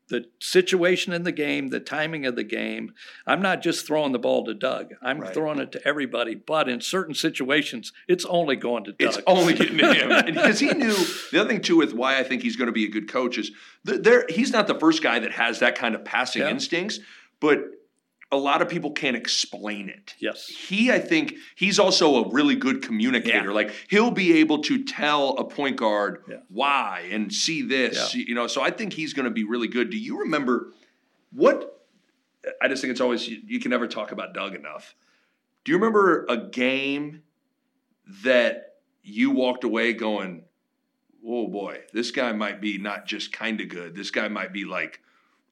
[0.09, 2.92] the situation in the game, the timing of the game.
[3.26, 4.94] I'm not just throwing the ball to Doug.
[5.02, 5.32] I'm Right.
[5.34, 6.34] throwing it to everybody.
[6.34, 9.09] But in certain situations, it's only going to Doug.
[9.09, 10.94] It's only getting to him because he knew
[11.30, 13.38] the other thing too with why I think he's going to be a good coach
[13.38, 13.50] is
[13.86, 16.50] th- there he's not the first guy that has that kind of passing Yeah.
[16.50, 17.00] instincts,
[17.40, 17.59] but
[18.30, 20.14] a lot of people can't explain it.
[20.18, 20.46] Yes.
[20.46, 23.46] He, I think, he's also a really good communicator.
[23.48, 23.52] Yeah.
[23.54, 26.36] Like he'll be able to tell a point guard Yeah.
[26.48, 28.24] why and see this, Yeah.
[28.26, 28.46] you know.
[28.46, 29.88] So I think he's going to be really good.
[29.90, 30.72] Do you remember
[31.32, 31.74] what?
[32.60, 34.94] I just think it's always you, you can never talk about Doug enough.
[35.64, 37.22] Do you remember a game
[38.22, 40.44] that you walked away going,
[41.26, 43.94] "Oh boy, this guy might be not just kind of good.
[43.94, 45.00] This guy might be like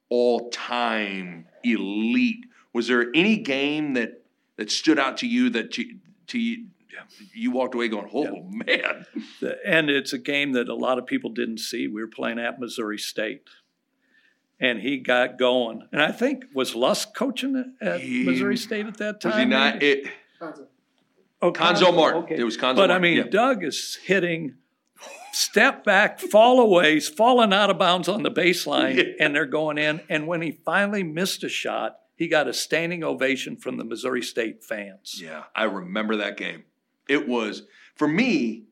[0.08, 2.46] all time elite."
[2.76, 4.22] Was there any game that
[4.56, 5.84] that stood out to you that to,
[6.28, 6.66] to you,
[7.34, 9.06] you walked away going, "Oh man"?
[9.64, 11.88] And it's a game that a lot of people didn't see.
[11.88, 13.42] We were playing at Missouri State.
[14.58, 15.86] And he got going.
[15.92, 19.32] And I think, was Lusk coaching at He- Missouri State at that time?
[19.32, 19.82] Was he not?
[19.82, 20.06] It
[21.42, 22.22] Oh, Cuonzo Martin.
[22.24, 22.36] Okay.
[22.38, 23.22] It was Cuonzo But I mean, yeah.
[23.24, 24.54] Doug is hitting
[25.32, 29.12] step back, fall aways, falling out of bounds on the baseline, Yeah.
[29.24, 30.00] and they're going in.
[30.08, 34.22] And when he finally missed a shot, he got a standing ovation from the Missouri
[34.22, 35.20] State fans.
[35.22, 36.64] Yeah, I remember that game.
[37.08, 37.62] It was
[37.94, 38.64] for me.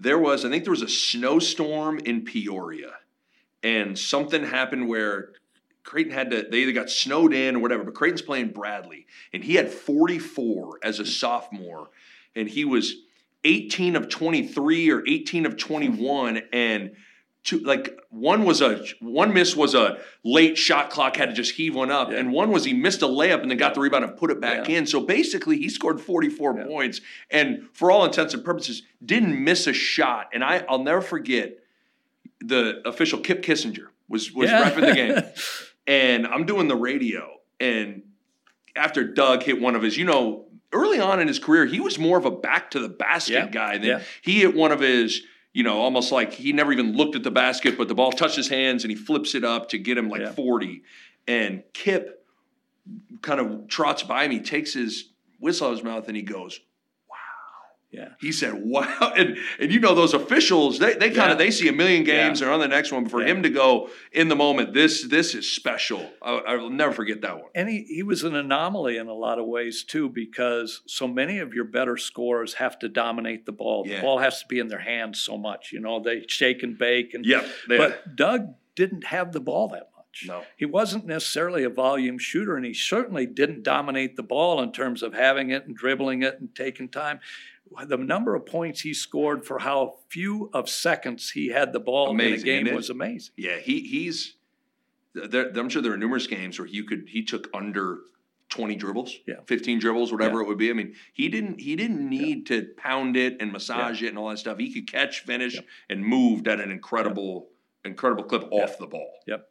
[0.00, 2.92] There was, I think, there was a snowstorm in Peoria,
[3.62, 5.32] and something happened where
[5.82, 6.46] Creighton had to.
[6.48, 7.84] They either got snowed in or whatever.
[7.84, 11.88] But Creighton's playing Bradley, and he had 44 as a sophomore,
[12.36, 12.94] and he was
[13.44, 16.92] 18 of 23 or 18 of 21, and.
[17.44, 21.52] Two, like one was a one miss was a late shot clock had to just
[21.54, 24.04] heave one up, and one was he missed a layup and then got the rebound
[24.04, 24.78] and put it back Yeah.
[24.78, 24.86] in.
[24.86, 26.64] So basically, he scored 44 Yeah.
[26.66, 30.28] points, and for all intents and purposes, didn't miss a shot.
[30.34, 31.58] And I I'll never forget
[32.40, 34.70] the official Kip Kissinger was was Yeah.
[34.70, 35.22] repping the game,
[35.86, 38.02] and I'm doing the radio, and
[38.76, 41.98] after Doug hit one of his, you know, early on in his career, he was
[41.98, 43.46] more of a back to the basket Yeah.
[43.48, 44.00] guy than Yeah.
[44.22, 45.22] he hit one of his.
[45.52, 48.36] You know, almost like he never even looked at the basket, but the ball touched
[48.36, 50.32] his hands and he flips it up to get him like Yeah.
[50.32, 50.82] 40.
[51.26, 52.24] And Kip
[53.22, 56.60] kind of trots by me, takes his whistle out of his mouth, and he goes,
[57.90, 58.10] Yeah.
[58.20, 61.32] he said, "Wow!" And and you know those officials, they they kind Yeah.
[61.32, 62.44] of they see a million games, Yeah.
[62.46, 63.04] they're on the next one.
[63.04, 63.28] But for Yeah.
[63.28, 66.12] him to go in the moment, this this is special.
[66.22, 67.50] I, I will never forget that one.
[67.54, 71.38] And he, he was an anomaly in a lot of ways too, because so many
[71.38, 73.84] of your better scorers have to dominate the ball.
[73.86, 73.96] Yeah.
[73.96, 75.72] The ball has to be in their hands so much.
[75.72, 77.14] You know, they shake and bake.
[77.14, 80.24] And Yeah, but Doug didn't have the ball that much.
[80.26, 80.42] No.
[80.56, 85.02] he wasn't necessarily a volume shooter, and he certainly didn't dominate the ball in terms
[85.02, 87.20] of having it and dribbling it and taking time.
[87.86, 92.10] The number of points he scored for how few of seconds he had the ball
[92.10, 92.74] in a game it?
[92.74, 93.32] was amazing.
[93.36, 94.36] Yeah, he he's.
[95.14, 97.98] There, I'm sure there are numerous games where you could he took under
[98.50, 99.36] 20 dribbles, Yeah.
[99.46, 100.42] 15 dribbles, whatever Yeah.
[100.44, 100.70] it would be.
[100.70, 104.28] I mean, he didn't he didn't need to pound it and massage it and all
[104.30, 104.58] that stuff.
[104.58, 107.48] He could catch, finish, and moved at an incredible
[107.84, 109.10] incredible clip off the ball.
[109.26, 109.48] Yep.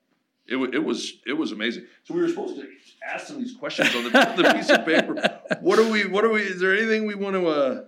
[0.47, 1.85] It, it was it was amazing.
[2.05, 2.67] So we were supposed to
[3.05, 5.41] ask them these questions on the, the piece of paper.
[5.61, 6.05] What do we?
[6.07, 6.41] What do we?
[6.41, 7.47] Is there anything we want to?
[7.47, 7.81] Uh...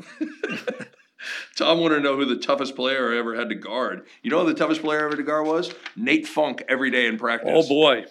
[1.56, 4.06] Tom wanted to know who the toughest player I ever had to guard.
[4.22, 5.74] You know who the toughest player I ever to guard was?
[5.96, 7.50] Nate Funk every day in practice.
[7.52, 8.04] Oh boy,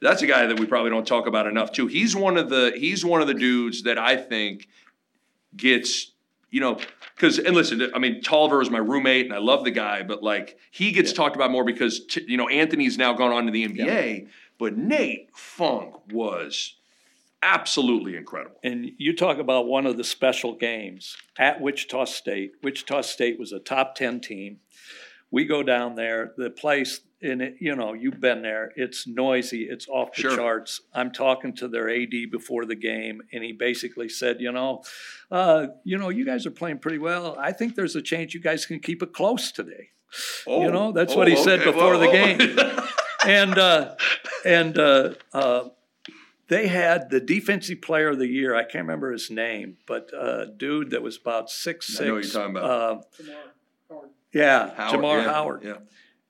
[0.00, 1.86] That's a guy that we probably don't talk about enough too.
[1.86, 4.68] He's one of the he's one of the dudes that I think
[5.56, 6.12] gets
[6.50, 6.80] you know
[7.14, 10.22] because and listen, I mean Tolliver was my roommate and I love the guy, but
[10.22, 13.68] like he gets talked about more because you know Anthony's now gone on to the
[13.68, 14.28] NBA,
[14.58, 16.74] but Nate Funk was
[17.42, 18.56] absolutely incredible.
[18.62, 22.52] And you talk about one of the special games at Wichita State.
[22.62, 24.58] Wichita State was a top 10 team.
[25.30, 29.62] We go down there, the place, and it, you know, you've been there, it's noisy,
[29.70, 30.36] it's off the Sure.
[30.36, 30.80] charts.
[30.92, 34.82] I'm talking to their AD before the game, and he basically said, you know,
[35.30, 37.36] uh, you know, you guys are playing pretty well.
[37.38, 39.90] I think there's a chance you guys can keep it close today.
[40.48, 42.58] Oh, You know, that's what he said before the game.
[43.24, 43.94] and uh,
[44.44, 45.68] and uh, uh,
[46.50, 48.54] they had the defensive player of the year.
[48.56, 52.00] I can't remember his name, but uh, dude that was about six six.
[52.00, 52.70] I know what you're talking about.
[52.70, 53.96] Uh,
[54.32, 55.64] yeah, Howard, Jamar yeah, Howard.
[55.64, 55.76] Yeah.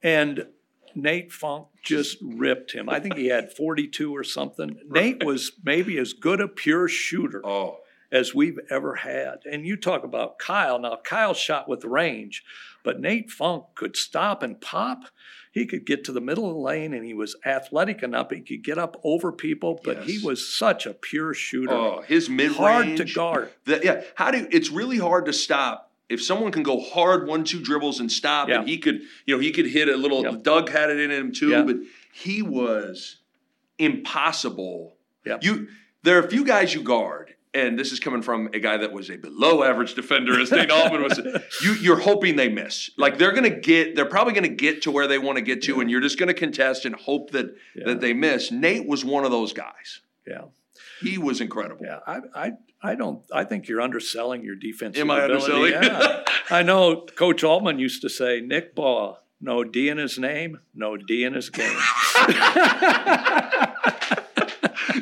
[0.03, 0.47] And
[0.95, 2.89] Nate Funk just ripped him.
[2.89, 4.79] I think he had 42 or something.
[4.89, 7.79] Nate was maybe as good a pure shooter Oh,
[8.13, 9.41] as we've ever had.
[9.51, 10.79] And you talk about Kyle.
[10.79, 12.43] Now, Kyle shot with range,
[12.83, 15.05] but Nate Funk could stop and pop.
[15.53, 18.31] He could get to the middle of the lane and he was athletic enough.
[18.31, 21.73] He could get up over people, but he was such a pure shooter.
[21.73, 22.57] oh, his mid range.
[22.57, 23.51] Hard to guard.
[23.65, 27.27] That, yeah, how do you, it's really hard to stop if someone can go hard
[27.27, 28.61] one two dribbles and stop, Yeah.
[28.61, 30.23] and he could you know he could hit a little.
[30.23, 30.43] Yep.
[30.45, 31.63] Doug had it in him too, Yeah.
[31.63, 31.77] but
[32.13, 33.17] he was
[33.79, 34.97] impossible.
[35.27, 35.43] Yep.
[35.45, 35.69] You
[36.03, 37.35] there are a few guys you guard.
[37.53, 40.71] And this is coming from a guy that was a below average defender, as Nate
[40.71, 41.19] Altman was.
[41.65, 42.91] You, you're hoping they miss.
[42.97, 45.43] Like they're going to get, they're probably going to get to where they want to
[45.43, 47.87] get to, and you're just going to contest and hope that Yeah.
[47.87, 48.53] that they miss.
[48.53, 50.01] Nate was one of those guys.
[50.27, 50.43] Yeah.
[51.01, 51.85] He was incredible.
[51.85, 53.25] Yeah, I, I, I don't.
[53.33, 55.75] I think you're underselling your defensive Am I ability.
[55.75, 56.01] underselling?
[56.01, 56.25] Yeah.
[56.51, 60.97] I know Coach Altman used to say, "Nick Ball, no D in his name, no
[60.99, 61.77] D in his game."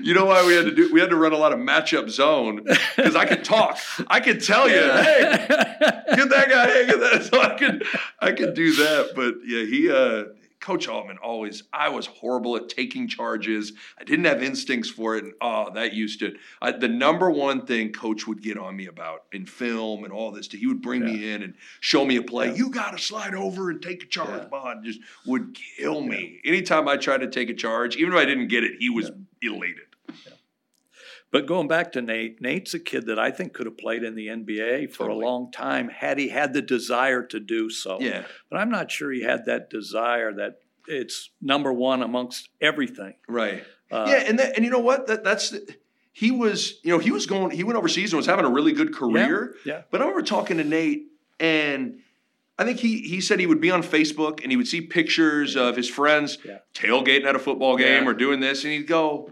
[0.03, 0.93] You know why we had to do?
[0.93, 2.65] We had to run a lot of matchup zone
[2.97, 3.79] because I could talk.
[4.07, 7.25] I could tell you, hey, get that guy, hey, get that.
[7.31, 7.85] So I could,
[8.21, 9.11] I could do that.
[9.15, 10.25] But yeah, he, uh,
[10.69, 11.63] Coach Altman always.
[11.73, 13.73] I was horrible at taking charges.
[13.99, 16.37] I didn't have instincts for it, and oh, that used to.
[16.61, 20.31] I, the number one thing Coach would get on me about in film and all
[20.31, 22.55] this, he would bring me in and show me a play.
[22.55, 24.49] You got to slide over and take a charge, Yeah.
[24.49, 24.85] Bond.
[24.85, 27.97] Just would kill me anytime I tried to take a charge.
[27.97, 29.11] Even if I didn't get it, he was
[29.41, 29.88] elated.
[31.31, 34.15] But going back to Nate, Nate's a kid that I think could have played in
[34.15, 35.25] the NBA for Totally.
[35.25, 37.99] a long time had he had the desire to do so.
[38.01, 38.25] Yeah.
[38.51, 43.15] But I'm not sure he had that desire that it's number one amongst everything.
[43.29, 43.63] Right.
[43.91, 45.07] Uh, yeah, and that, and you know what?
[45.07, 45.67] That that's the,
[46.13, 46.75] he was.
[46.83, 47.51] You know, he was going.
[47.51, 49.55] He went overseas and was having a really good career.
[49.67, 49.83] yeah.
[49.91, 51.09] But I remember talking to Nate,
[51.41, 52.01] and
[52.59, 55.57] I think he he said he would be on Facebook and he would see pictures
[55.57, 56.59] of his friends Yeah.
[56.75, 58.09] tailgating at a football game Yeah.
[58.11, 59.31] or doing this, and he'd go.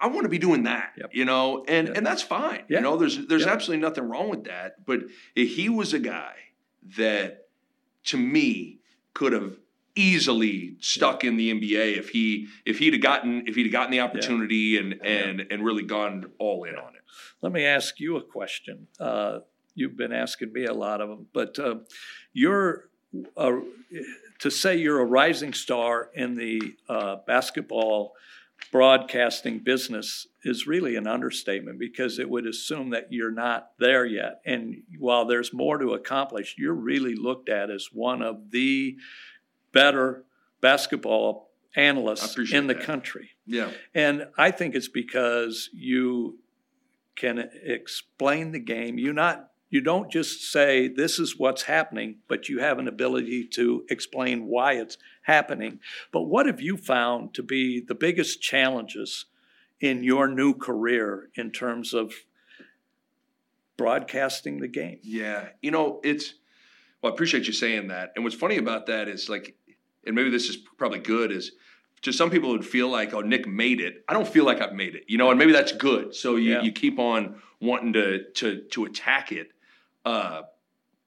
[0.00, 1.10] I want to be doing that, Yep.
[1.12, 1.94] you know, and Yeah.
[1.96, 2.64] and that's fine.
[2.68, 2.78] Yeah.
[2.78, 4.84] You know, there's there's absolutely nothing wrong with that.
[4.86, 5.00] But
[5.34, 6.34] he was a guy
[6.96, 7.48] that,
[8.04, 8.78] to me,
[9.14, 9.56] could have
[9.96, 13.90] easily stuck in the NBA if he if he'd have gotten if he'd have gotten
[13.90, 17.02] the opportunity and and and really gone all in on it.
[17.42, 18.86] Let me ask you a question.
[18.98, 19.40] Uh,
[19.74, 21.76] you've been asking me a lot of them, but uh,
[22.32, 22.88] you're
[23.36, 23.56] uh,
[24.38, 28.14] to say you're a rising star in the uh, basketball
[28.72, 34.40] broadcasting business is really an understatement because it would assume that you're not there yet.
[34.46, 38.96] And while there's more to accomplish, you're really looked at as one of the
[39.72, 40.24] better
[40.60, 42.82] basketball analysts in the that.
[42.82, 43.30] country.
[43.46, 43.70] Yeah.
[43.94, 46.38] And I think it's because you
[47.16, 48.98] can explain the game.
[48.98, 53.44] You not you don't just say this is what's happening, but you have an ability
[53.54, 55.78] to explain why it's happening.
[56.12, 59.26] But what have you found to be the biggest challenges
[59.80, 62.12] in your new career in terms of
[63.76, 64.98] broadcasting the game?
[65.02, 66.34] Yeah, you know, it's
[67.02, 68.12] well, I appreciate you saying that.
[68.14, 69.56] And what's funny about that is like,
[70.04, 71.52] and maybe this is probably good is
[72.02, 74.04] to some people would feel like, oh, Nick made it.
[74.08, 76.14] I don't feel like I've made it, you know, and maybe that's good.
[76.14, 76.62] So you, Yeah.
[76.62, 79.52] you keep on wanting to to to attack it.
[80.10, 80.42] Uh,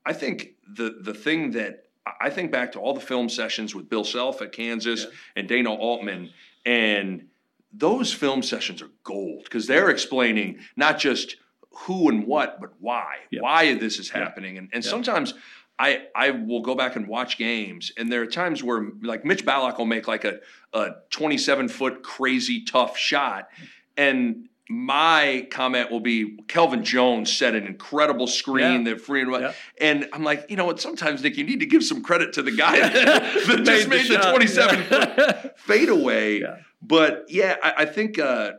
[0.06, 1.86] I think the the thing that
[2.22, 5.10] I think back to all the film sessions with Bill Self at Kansas Yeah.
[5.38, 6.30] and Dana Altman,
[6.66, 7.28] and
[7.72, 11.38] those film sessions are gold because they're explaining not just
[11.72, 13.16] who and what, but why.
[13.32, 13.42] Yeah.
[13.42, 14.20] Why this is Yeah.
[14.24, 14.90] happening, and and Yeah.
[14.90, 15.34] sometimes.
[15.80, 19.44] I, I will go back and watch games, and there are times where like Mitch
[19.44, 20.40] Ballock will make like a,
[20.72, 23.50] a 27 foot crazy tough shot,
[23.98, 28.92] and my comment will be Kelvin Jones set an incredible screen Yeah.
[28.94, 29.54] that free and Yeah.
[29.82, 30.80] and I'm like, you know what?
[30.80, 33.34] Sometimes Nick, you need to give some credit to the guy that, that
[33.66, 35.48] just Made the the, 27 yeah.
[35.58, 36.40] fadeaway.
[36.40, 36.58] Yeah.
[36.82, 38.54] But yeah, I, I think uh,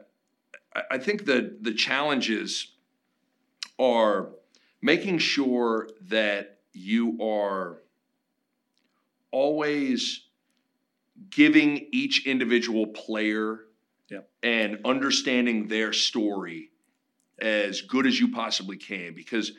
[0.74, 2.72] I- I think the the challenges
[3.78, 4.30] are
[4.82, 7.78] making sure that you are
[9.30, 10.20] always
[11.30, 13.61] giving each individual player
[14.11, 14.28] Yep.
[14.42, 16.70] and understanding their story
[17.38, 19.52] as good as you possibly can because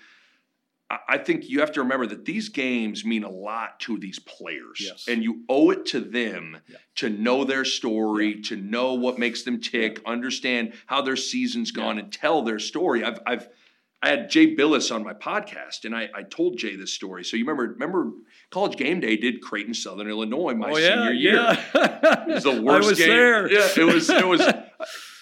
[0.87, 4.79] I- think you have to remember that these games mean a lot to these players,
[4.79, 5.05] Yes.
[5.07, 6.77] and you owe it to them Yeah.
[6.97, 11.97] to know their story, to know what makes them tick, understand how their season's gone,
[11.97, 13.03] and tell their story.
[13.03, 13.49] I've, I've,
[14.05, 17.23] I had Jay Bilas on my podcast, and I, I told Jay this story.
[17.23, 18.11] So you remember, remember,
[18.51, 21.33] College Game Day did Creighton, Southern Illinois, my oh yeah, senior year.
[21.33, 22.25] yeah.
[22.27, 23.09] It was the worst I was game.
[23.09, 23.51] there.
[23.51, 24.07] Yeah, it was.
[24.11, 24.47] It was.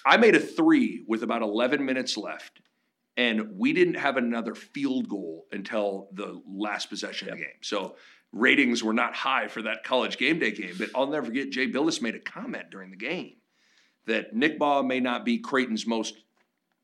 [0.05, 2.59] I made a three with about 11 minutes left,
[3.15, 7.53] and we didn't have another field goal until the last possession of the game.
[7.61, 7.95] So
[8.33, 10.75] ratings were not high for that college game day game.
[10.77, 13.35] But I'll never forget Jay Bilas made a comment during the game
[14.07, 16.15] that Nick Baugh may not be Creighton's most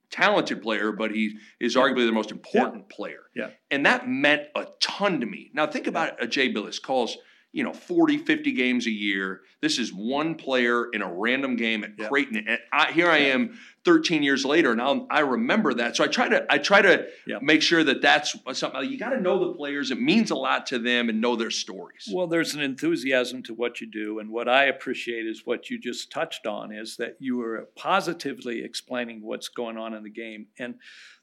[0.09, 3.23] talented player, but he is arguably the most important player.
[3.35, 3.49] Yeah.
[3.69, 5.51] And that meant a ton to me.
[5.53, 7.17] Now think about it, a Jay Bilas calls,
[7.51, 9.41] you know, 40, 50 games a year.
[9.61, 12.07] This is one player in a random game at Yeah.
[12.07, 12.45] Creighton.
[12.47, 15.95] And I, here I am 13 years later and I'll, I remember that.
[15.95, 17.39] So I try to, I try to Yeah.
[17.41, 19.89] make sure that that's something you got to know the players.
[19.89, 22.07] It means a lot to them and know their stories.
[22.13, 25.79] Well, there's an enthusiasm to what you do, and what I appreciate is what you
[25.79, 30.47] just touched on is that you are positively explaining what's going on in the game.
[30.59, 30.75] And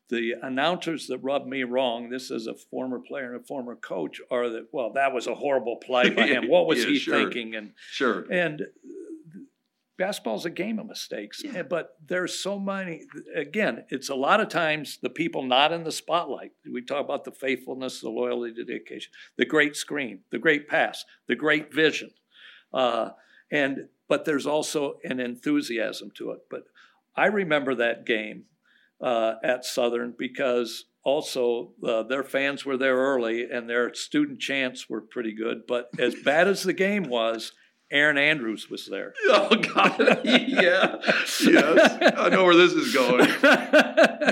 [0.09, 4.21] the announcers that rub me wrong, this as a former player and a former coach,
[4.31, 6.49] are that well, that was a horrible play by him.
[6.49, 7.19] What was Yeah, he sure.
[7.19, 7.55] thinking?
[7.55, 8.25] And Sure.
[8.31, 8.63] and
[9.99, 11.63] basketball's a game of mistakes Yeah.
[11.63, 15.91] but there's so many again it's a lot of times the people not in the
[15.93, 20.69] spotlight we talk about the faithfulness the loyalty the dedication the great screen the great
[20.69, 22.11] pass the great vision
[22.75, 23.09] uh,
[23.51, 26.65] and but there's also an enthusiasm to it but
[27.17, 28.45] i remember that game
[29.01, 34.89] uh, at southern because also uh, their fans were there early and their student chants
[34.89, 37.53] were pretty good but as bad as the game was
[37.91, 39.99] erin andrews was there Oh God!
[40.25, 41.47] yeah, yes.
[42.17, 43.29] I know where this is going.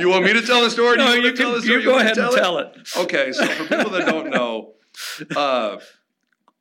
[0.00, 0.96] You want me to tell the story?
[0.96, 1.82] No, you, you, to tell can, the story?
[1.82, 2.76] you go me ahead to and tell it.
[2.96, 4.72] Okay, so for people that don't know,
[5.36, 5.76] uh,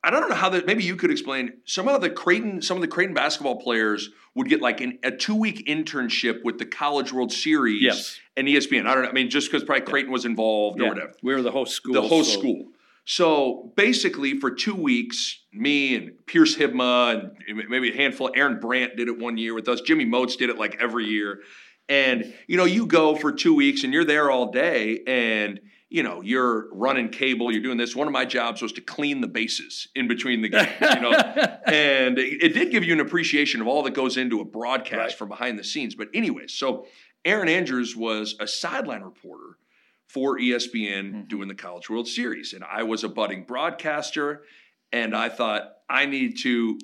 [0.03, 0.65] I don't know how that.
[0.65, 1.53] Maybe you could explain.
[1.65, 5.11] Some of the Creighton, some of the Creighton basketball players would get like an, a
[5.11, 8.19] two week internship with the College World Series Yes.
[8.35, 8.85] and ESPN.
[8.85, 9.09] I don't know.
[9.09, 11.13] I mean, just because probably Creighton was involved or whatever.
[11.23, 11.93] we were the host school.
[11.93, 12.65] The host so- school.
[13.05, 18.95] So basically, for two weeks, me and Pierce Hibma and maybe a handful, Aaron Brandt
[18.95, 19.81] did it one year with us.
[19.81, 21.41] Jimmy Moats did it like every year.
[21.89, 25.59] And you know, you go for two weeks and you're there all day, and
[25.93, 27.95] you know, you're running cable, you're doing this.
[27.95, 31.11] One of my jobs was to clean the bases in between the games, you know,
[31.67, 34.97] and it, it did give you an appreciation of all that goes into a broadcast
[34.97, 35.13] Right.
[35.13, 35.93] from behind the scenes.
[35.93, 36.87] But anyways, so
[37.23, 39.59] Erin Andrews was a sideline reporter
[40.07, 41.21] for ESPN mm-hmm.
[41.27, 42.53] doing the College World Series.
[42.53, 44.45] And I was a budding broadcaster,
[44.91, 46.79] and I thought I need to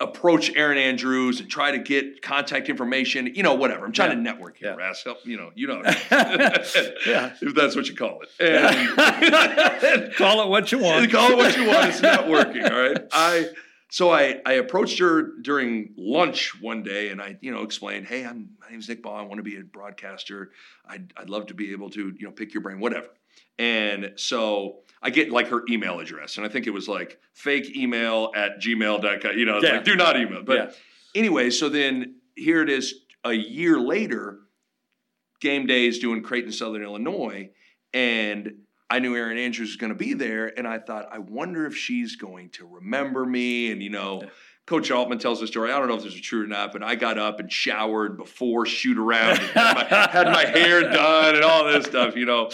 [0.00, 3.84] approach Erin Andrews and try to get contact information, you know, whatever.
[3.84, 4.76] I'm trying to network here, Yeah.
[4.76, 5.02] Ras.
[5.04, 8.30] Help, you know, you know, yeah, if that's what you call it.
[8.40, 11.10] And- Call it what you want.
[11.12, 11.88] Call it what you want.
[11.90, 12.70] It's networking.
[12.70, 12.98] All right.
[13.12, 13.48] I
[13.90, 18.24] so I I approached her during lunch one day and I you know explained, hey,
[18.24, 19.16] I'm my name's Nick Ball.
[19.16, 20.52] I want to be a broadcaster.
[20.88, 23.08] I'd I'd love to be able to you know pick your brain, whatever.
[23.58, 27.74] And so I get like her email address, and I think it was like fake
[27.76, 29.38] email at gmail.com.
[29.38, 29.72] You know, Yeah.
[29.76, 30.42] like do not email.
[30.42, 30.70] But Yeah.
[31.14, 32.94] anyway, so then here it is
[33.24, 34.40] a year later,
[35.40, 37.50] game days doing Creighton Southern Illinois,
[37.94, 38.52] and
[38.90, 41.76] I knew Erin Andrews was going to be there, and I thought, I wonder if
[41.76, 43.70] she's going to remember me.
[43.70, 44.24] And you know,
[44.66, 45.72] Coach Altman tells the story.
[45.72, 48.16] I don't know if this is true or not, but I got up and showered
[48.18, 52.26] before shoot around, and had, my, had my hair done, and all this stuff, you
[52.26, 52.50] know.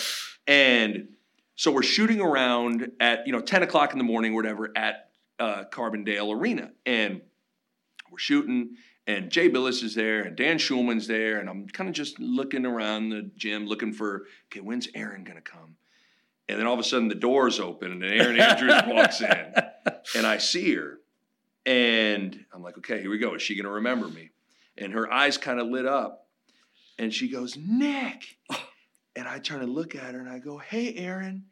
[0.46, 1.08] And
[1.56, 5.10] so we're shooting around at you know 10 o'clock in the morning, or whatever, at
[5.40, 7.22] uh, Carbondale Arena, and
[8.10, 8.76] we're shooting,
[9.06, 12.64] and Jay Bilas is there, and Dan Shulman's there, and I'm kind of just looking
[12.64, 15.76] around the gym, looking for, okay, when's Erin gonna come?
[16.48, 19.54] And then all of a sudden the doors open, and then Erin Andrews walks in,
[20.14, 21.00] and I see her,
[21.64, 23.34] and I'm like, okay, here we go.
[23.34, 24.30] Is she gonna remember me?
[24.76, 26.28] And her eyes kind of lit up,
[26.98, 28.36] and she goes, Nick.
[29.16, 31.44] And I turn and look at her, and I go, hey, Erin.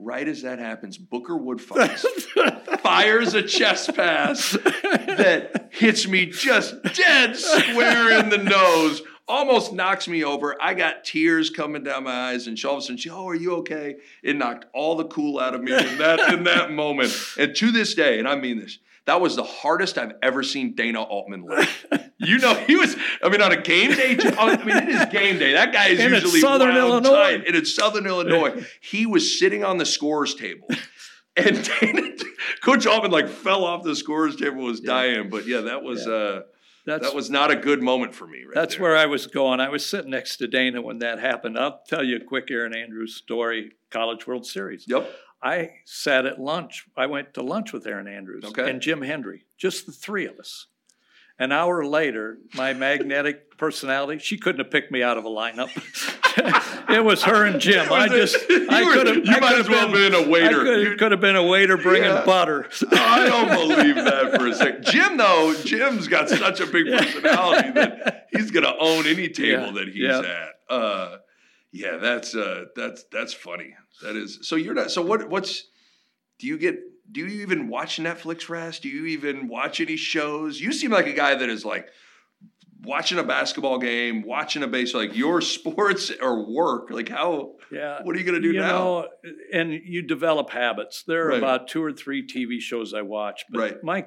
[0.00, 7.34] Right as that happens, Booker Woodfox fires a chest pass that hits me just dead
[7.34, 10.56] square in the nose, almost knocks me over.
[10.62, 13.26] I got tears coming down my eyes, and she, all of a sudden she, oh,
[13.26, 13.96] are you okay?
[14.22, 17.12] It knocked all the cool out of me in that in that moment.
[17.36, 18.78] And to this day, and I mean this,
[19.08, 21.86] that was the hardest I've ever seen Dana Altman laugh.
[22.18, 22.94] You know, he was.
[23.22, 24.16] I mean, on a game day.
[24.38, 25.52] I mean, it is game day.
[25.54, 27.16] That guy is And usually Southern wild Illinois.
[27.38, 28.64] tight, and it's Southern Illinois.
[28.80, 30.68] He was sitting on the scores table.
[31.36, 32.02] And Dana,
[32.62, 35.30] Coach Altman like fell off the scores table, was dying.
[35.30, 36.42] But yeah, that was uh,
[36.84, 38.38] That's that was not a good moment for me.
[38.44, 38.82] Right That's there.
[38.82, 39.60] where I was going.
[39.60, 41.58] I was sitting next to Dana when that happened.
[41.58, 44.84] I'll tell you a quick Erin Andrews story, College World Series.
[44.88, 45.08] Yep.
[45.42, 46.86] I sat at lunch.
[46.96, 48.68] I went to lunch with Erin Andrews Okay.
[48.70, 50.66] and Jim Hendry, just the three of us.
[51.40, 55.70] An hour later, my magnetic personality, she couldn't have picked me out of a lineup.
[56.90, 57.86] it was her and Jim.
[57.92, 59.16] I just, I You were- could have.
[59.24, 60.60] you might as well have been a waiter.
[60.62, 62.24] I You- could, could have been a waiter bringing Yeah.
[62.24, 62.68] butter.
[62.90, 64.84] I don't believe that for a second.
[64.84, 69.72] Jim, though, Jim's got such a big personality that he's gonna own any table Yeah,
[69.72, 70.18] that he's yeah.
[70.18, 70.74] at.
[70.74, 71.16] Uh,
[71.72, 73.74] yeah, that's uh, that's that's funny.
[74.02, 74.38] That is.
[74.42, 74.90] So you're not.
[74.90, 75.28] So what?
[75.28, 75.64] What's?
[76.38, 76.78] Do you get?
[77.10, 78.78] Do you even watch Netflix, Ras?
[78.80, 80.60] Do you even watch any shows?
[80.60, 81.88] You seem like a guy that is like
[82.84, 86.90] watching a basketball game, watching a base, like your sports or work.
[86.90, 87.54] Like how?
[87.72, 88.02] Yeah.
[88.02, 88.68] What are you gonna do you now?
[88.68, 89.08] know,
[89.52, 91.02] and you develop habits.
[91.02, 91.38] There are Right.
[91.38, 93.84] about two or three TV shows I watch, but Right.
[93.84, 94.06] my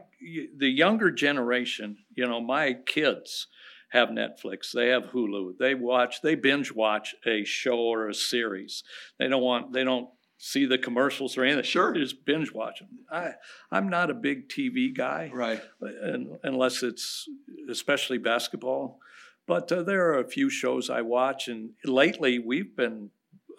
[0.58, 3.48] the younger generation, you know, my kids
[3.92, 8.84] have Netflix, they have Hulu, they watch, they binge watch a show or a series.
[9.20, 11.64] They don't want, they don't see the commercials or anything.
[11.64, 11.94] Sure.
[11.94, 12.90] They just binge watch them.
[13.12, 13.34] I,
[13.72, 15.62] I'm not a big TV guy Right.
[15.82, 17.28] un- unless it's
[17.70, 19.00] especially basketball.
[19.48, 23.10] But uh, there are a few shows I watch, and lately we've been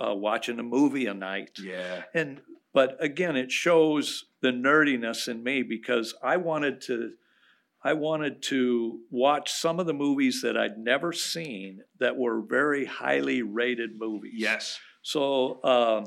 [0.00, 1.58] uh, watching a movie a night.
[1.62, 2.02] Yeah.
[2.14, 2.40] And
[2.72, 7.12] but again, it shows the nerdiness in me because I wanted to.
[7.84, 12.84] I wanted to watch some of the movies that I'd never seen that were very
[12.84, 14.34] highly rated movies.
[14.36, 14.78] Yes.
[15.02, 16.04] So um,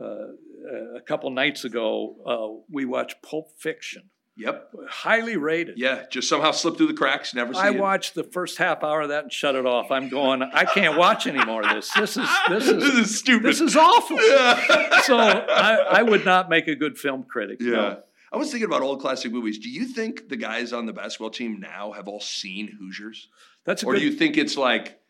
[0.00, 4.72] uh, a couple nights ago, uh, we watched Pulp Fiction, Yep.
[4.88, 5.78] highly rated.
[5.78, 6.04] Yeah.
[6.10, 7.34] Just somehow slipped through the cracks.
[7.34, 7.78] Never I it.
[7.78, 9.90] watched the first half hour of that and shut it off.
[9.90, 10.42] I'm going.
[10.42, 11.66] I can't watch anymore.
[11.66, 11.90] of this.
[11.94, 13.46] This is this is this is stupid.
[13.46, 14.18] this is awful.
[14.20, 15.00] Yeah.
[15.00, 17.58] So I, I would not make a good film critic.
[17.60, 17.70] Yeah.
[17.72, 18.02] no.
[18.32, 19.58] I was thinking about old classic movies.
[19.58, 23.28] Do you think the guys on the basketball team now have all seen Hoosiers?
[23.64, 24.00] that's a Or good.
[24.00, 25.00] do you think it's like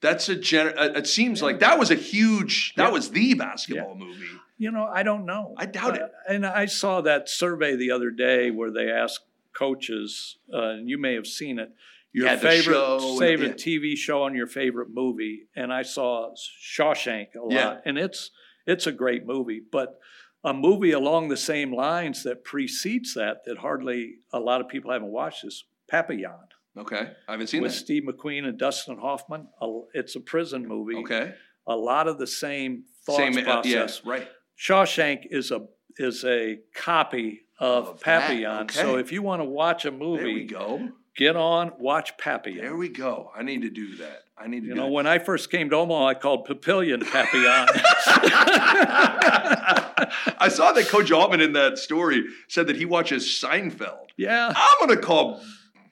[0.00, 2.90] that's a gen uh, it seems like that was a huge that Yeah.
[2.90, 4.26] was the basketball movie.
[4.58, 5.54] You know, I don't know.
[5.58, 6.02] I doubt it.
[6.02, 9.20] Uh, and I saw that survey the other day where they asked
[9.52, 11.70] coaches, uh, and you may have seen it,
[12.12, 13.78] your Yeah, favorite show and- favorite yeah.
[13.78, 15.48] TV show and your favorite movie.
[15.54, 17.78] And I saw Shawshank a lot, Yeah.
[17.84, 18.30] and it's
[18.66, 19.60] it's a great movie.
[19.70, 19.98] But
[20.46, 24.90] a movie along the same lines that precedes that, that hardly a lot of people
[24.92, 26.46] haven't watched, is Papillon
[26.78, 27.62] Okay, I haven't seen it.
[27.64, 27.78] with that.
[27.78, 29.48] Steve McQueen and Dustin Hoffman.
[29.94, 30.96] It's a prison movie.
[30.96, 31.34] Okay,
[31.66, 33.38] A lot of the same thought same.
[33.38, 34.00] uh, process.
[34.04, 34.28] yeah, right.
[34.58, 35.60] Shawshank is a
[35.98, 38.68] is a copy of, Of Papillon.
[38.68, 40.88] So if you want to watch a movie, There we go.
[41.16, 42.60] Get on, watch Papillon.
[42.60, 43.30] There we go.
[43.36, 44.22] I need to do that.
[44.38, 44.92] I need to you know, that.
[44.92, 47.66] when I first came to Omaha, I called Papillion Papillon.
[50.38, 54.08] I saw that Coach Altman in that story said that he watches Seinfeld.
[54.16, 54.52] yeah.
[54.54, 55.40] I'm gonna call.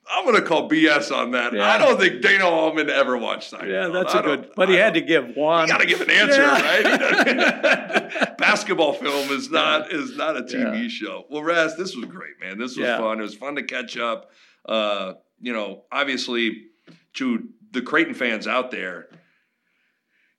[0.07, 1.55] I'm gonna call BS on that.
[1.55, 1.66] Yeah.
[1.66, 3.70] I don't think Dana Altman ever watched Seinfeld.
[3.70, 4.51] Yeah, that's a a good.
[4.55, 5.66] But he had to give one.
[5.66, 8.11] You got to give an answer, Yeah.
[8.20, 8.37] right?
[8.39, 10.89] Basketball film is not is not a TV Yeah.
[10.89, 11.25] show.
[11.31, 12.59] Well, Raz, this was great, man.
[12.59, 12.99] This was Yeah.
[12.99, 13.18] fun.
[13.18, 14.31] It was fun to catch up.
[14.65, 16.67] Uh, you know, obviously,
[17.15, 19.09] to the Creighton fans out there,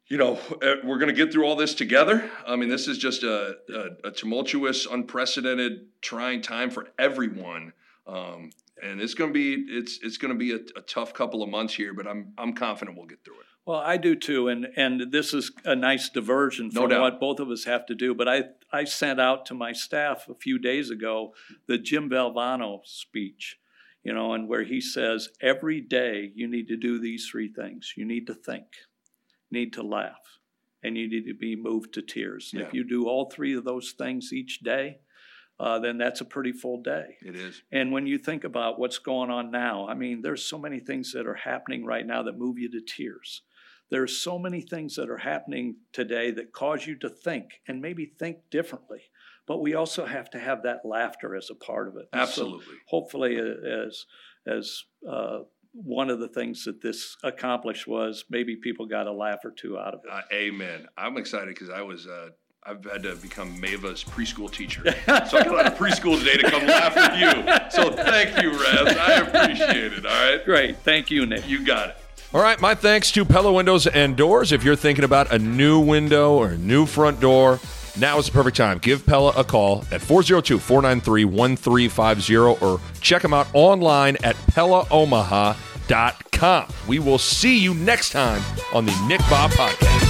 [0.07, 2.29] you know, uh, we're going to get through all this together.
[2.45, 7.73] I mean, this is just a, a, a tumultuous, unprecedented, trying time for everyone.
[8.05, 8.51] Um,
[8.81, 11.49] and it's going to be it's it's going to be a, a tough couple of
[11.49, 13.45] months here, but I'm I'm confident we'll get through it.
[13.65, 17.01] Well, I do too, and and this is a nice diversion from doubt.
[17.01, 18.13] what both of us have to do.
[18.13, 21.33] But I I sent out to my staff a few days ago
[21.67, 23.57] the Jim Valvano speech,
[24.05, 27.93] you know, and where he says every day you need to do these three things:
[27.97, 28.67] you need to think,
[29.51, 30.39] need to laugh,
[30.83, 32.51] and you need to be moved to tears.
[32.53, 32.61] Yeah.
[32.61, 34.99] If you do all three of those things each day,
[35.59, 37.17] uh, then that's a pretty full day.
[37.21, 37.63] It is.
[37.71, 41.11] And when you think about what's going on now, I mean, there's so many things
[41.13, 43.41] that are happening right now that move you to tears.
[43.89, 48.05] There's so many things that are happening today that cause you to think and maybe
[48.05, 49.03] think differently.
[49.47, 52.07] But we also have to have that laughter as a part of it.
[52.11, 52.75] And so Absolutely.
[52.87, 54.05] hopefully, uh, as
[54.47, 55.39] as uh,
[55.73, 59.77] one of the things that this accomplished was maybe people got a laugh or two
[59.77, 60.09] out of it.
[60.11, 60.87] Uh, amen.
[60.97, 62.07] I'm excited because I was.
[62.07, 62.29] Uh,
[62.67, 66.49] I've had to become Mava's preschool teacher, so I got out of preschool today to
[66.49, 67.69] come laugh with you.
[67.69, 68.97] So thank you, Raz.
[68.97, 70.03] I appreciate it.
[70.03, 71.47] All right, Great, thank you, Nick.
[71.47, 71.97] you got it.
[72.33, 74.51] All right, my thanks to Pella Windows and Doors.
[74.51, 77.59] If you're thinking about a new window or a new front door,
[77.97, 78.77] now is the perfect time.
[78.79, 82.35] Give Pella a call at 402 493 1350
[82.65, 86.67] or check them out online at PellaOmaha.com.
[86.87, 88.41] We will see you next time
[88.73, 90.05] on the Nick Bob Podcast.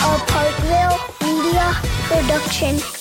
[0.00, 1.74] a Parkville Media
[2.08, 2.97] Production.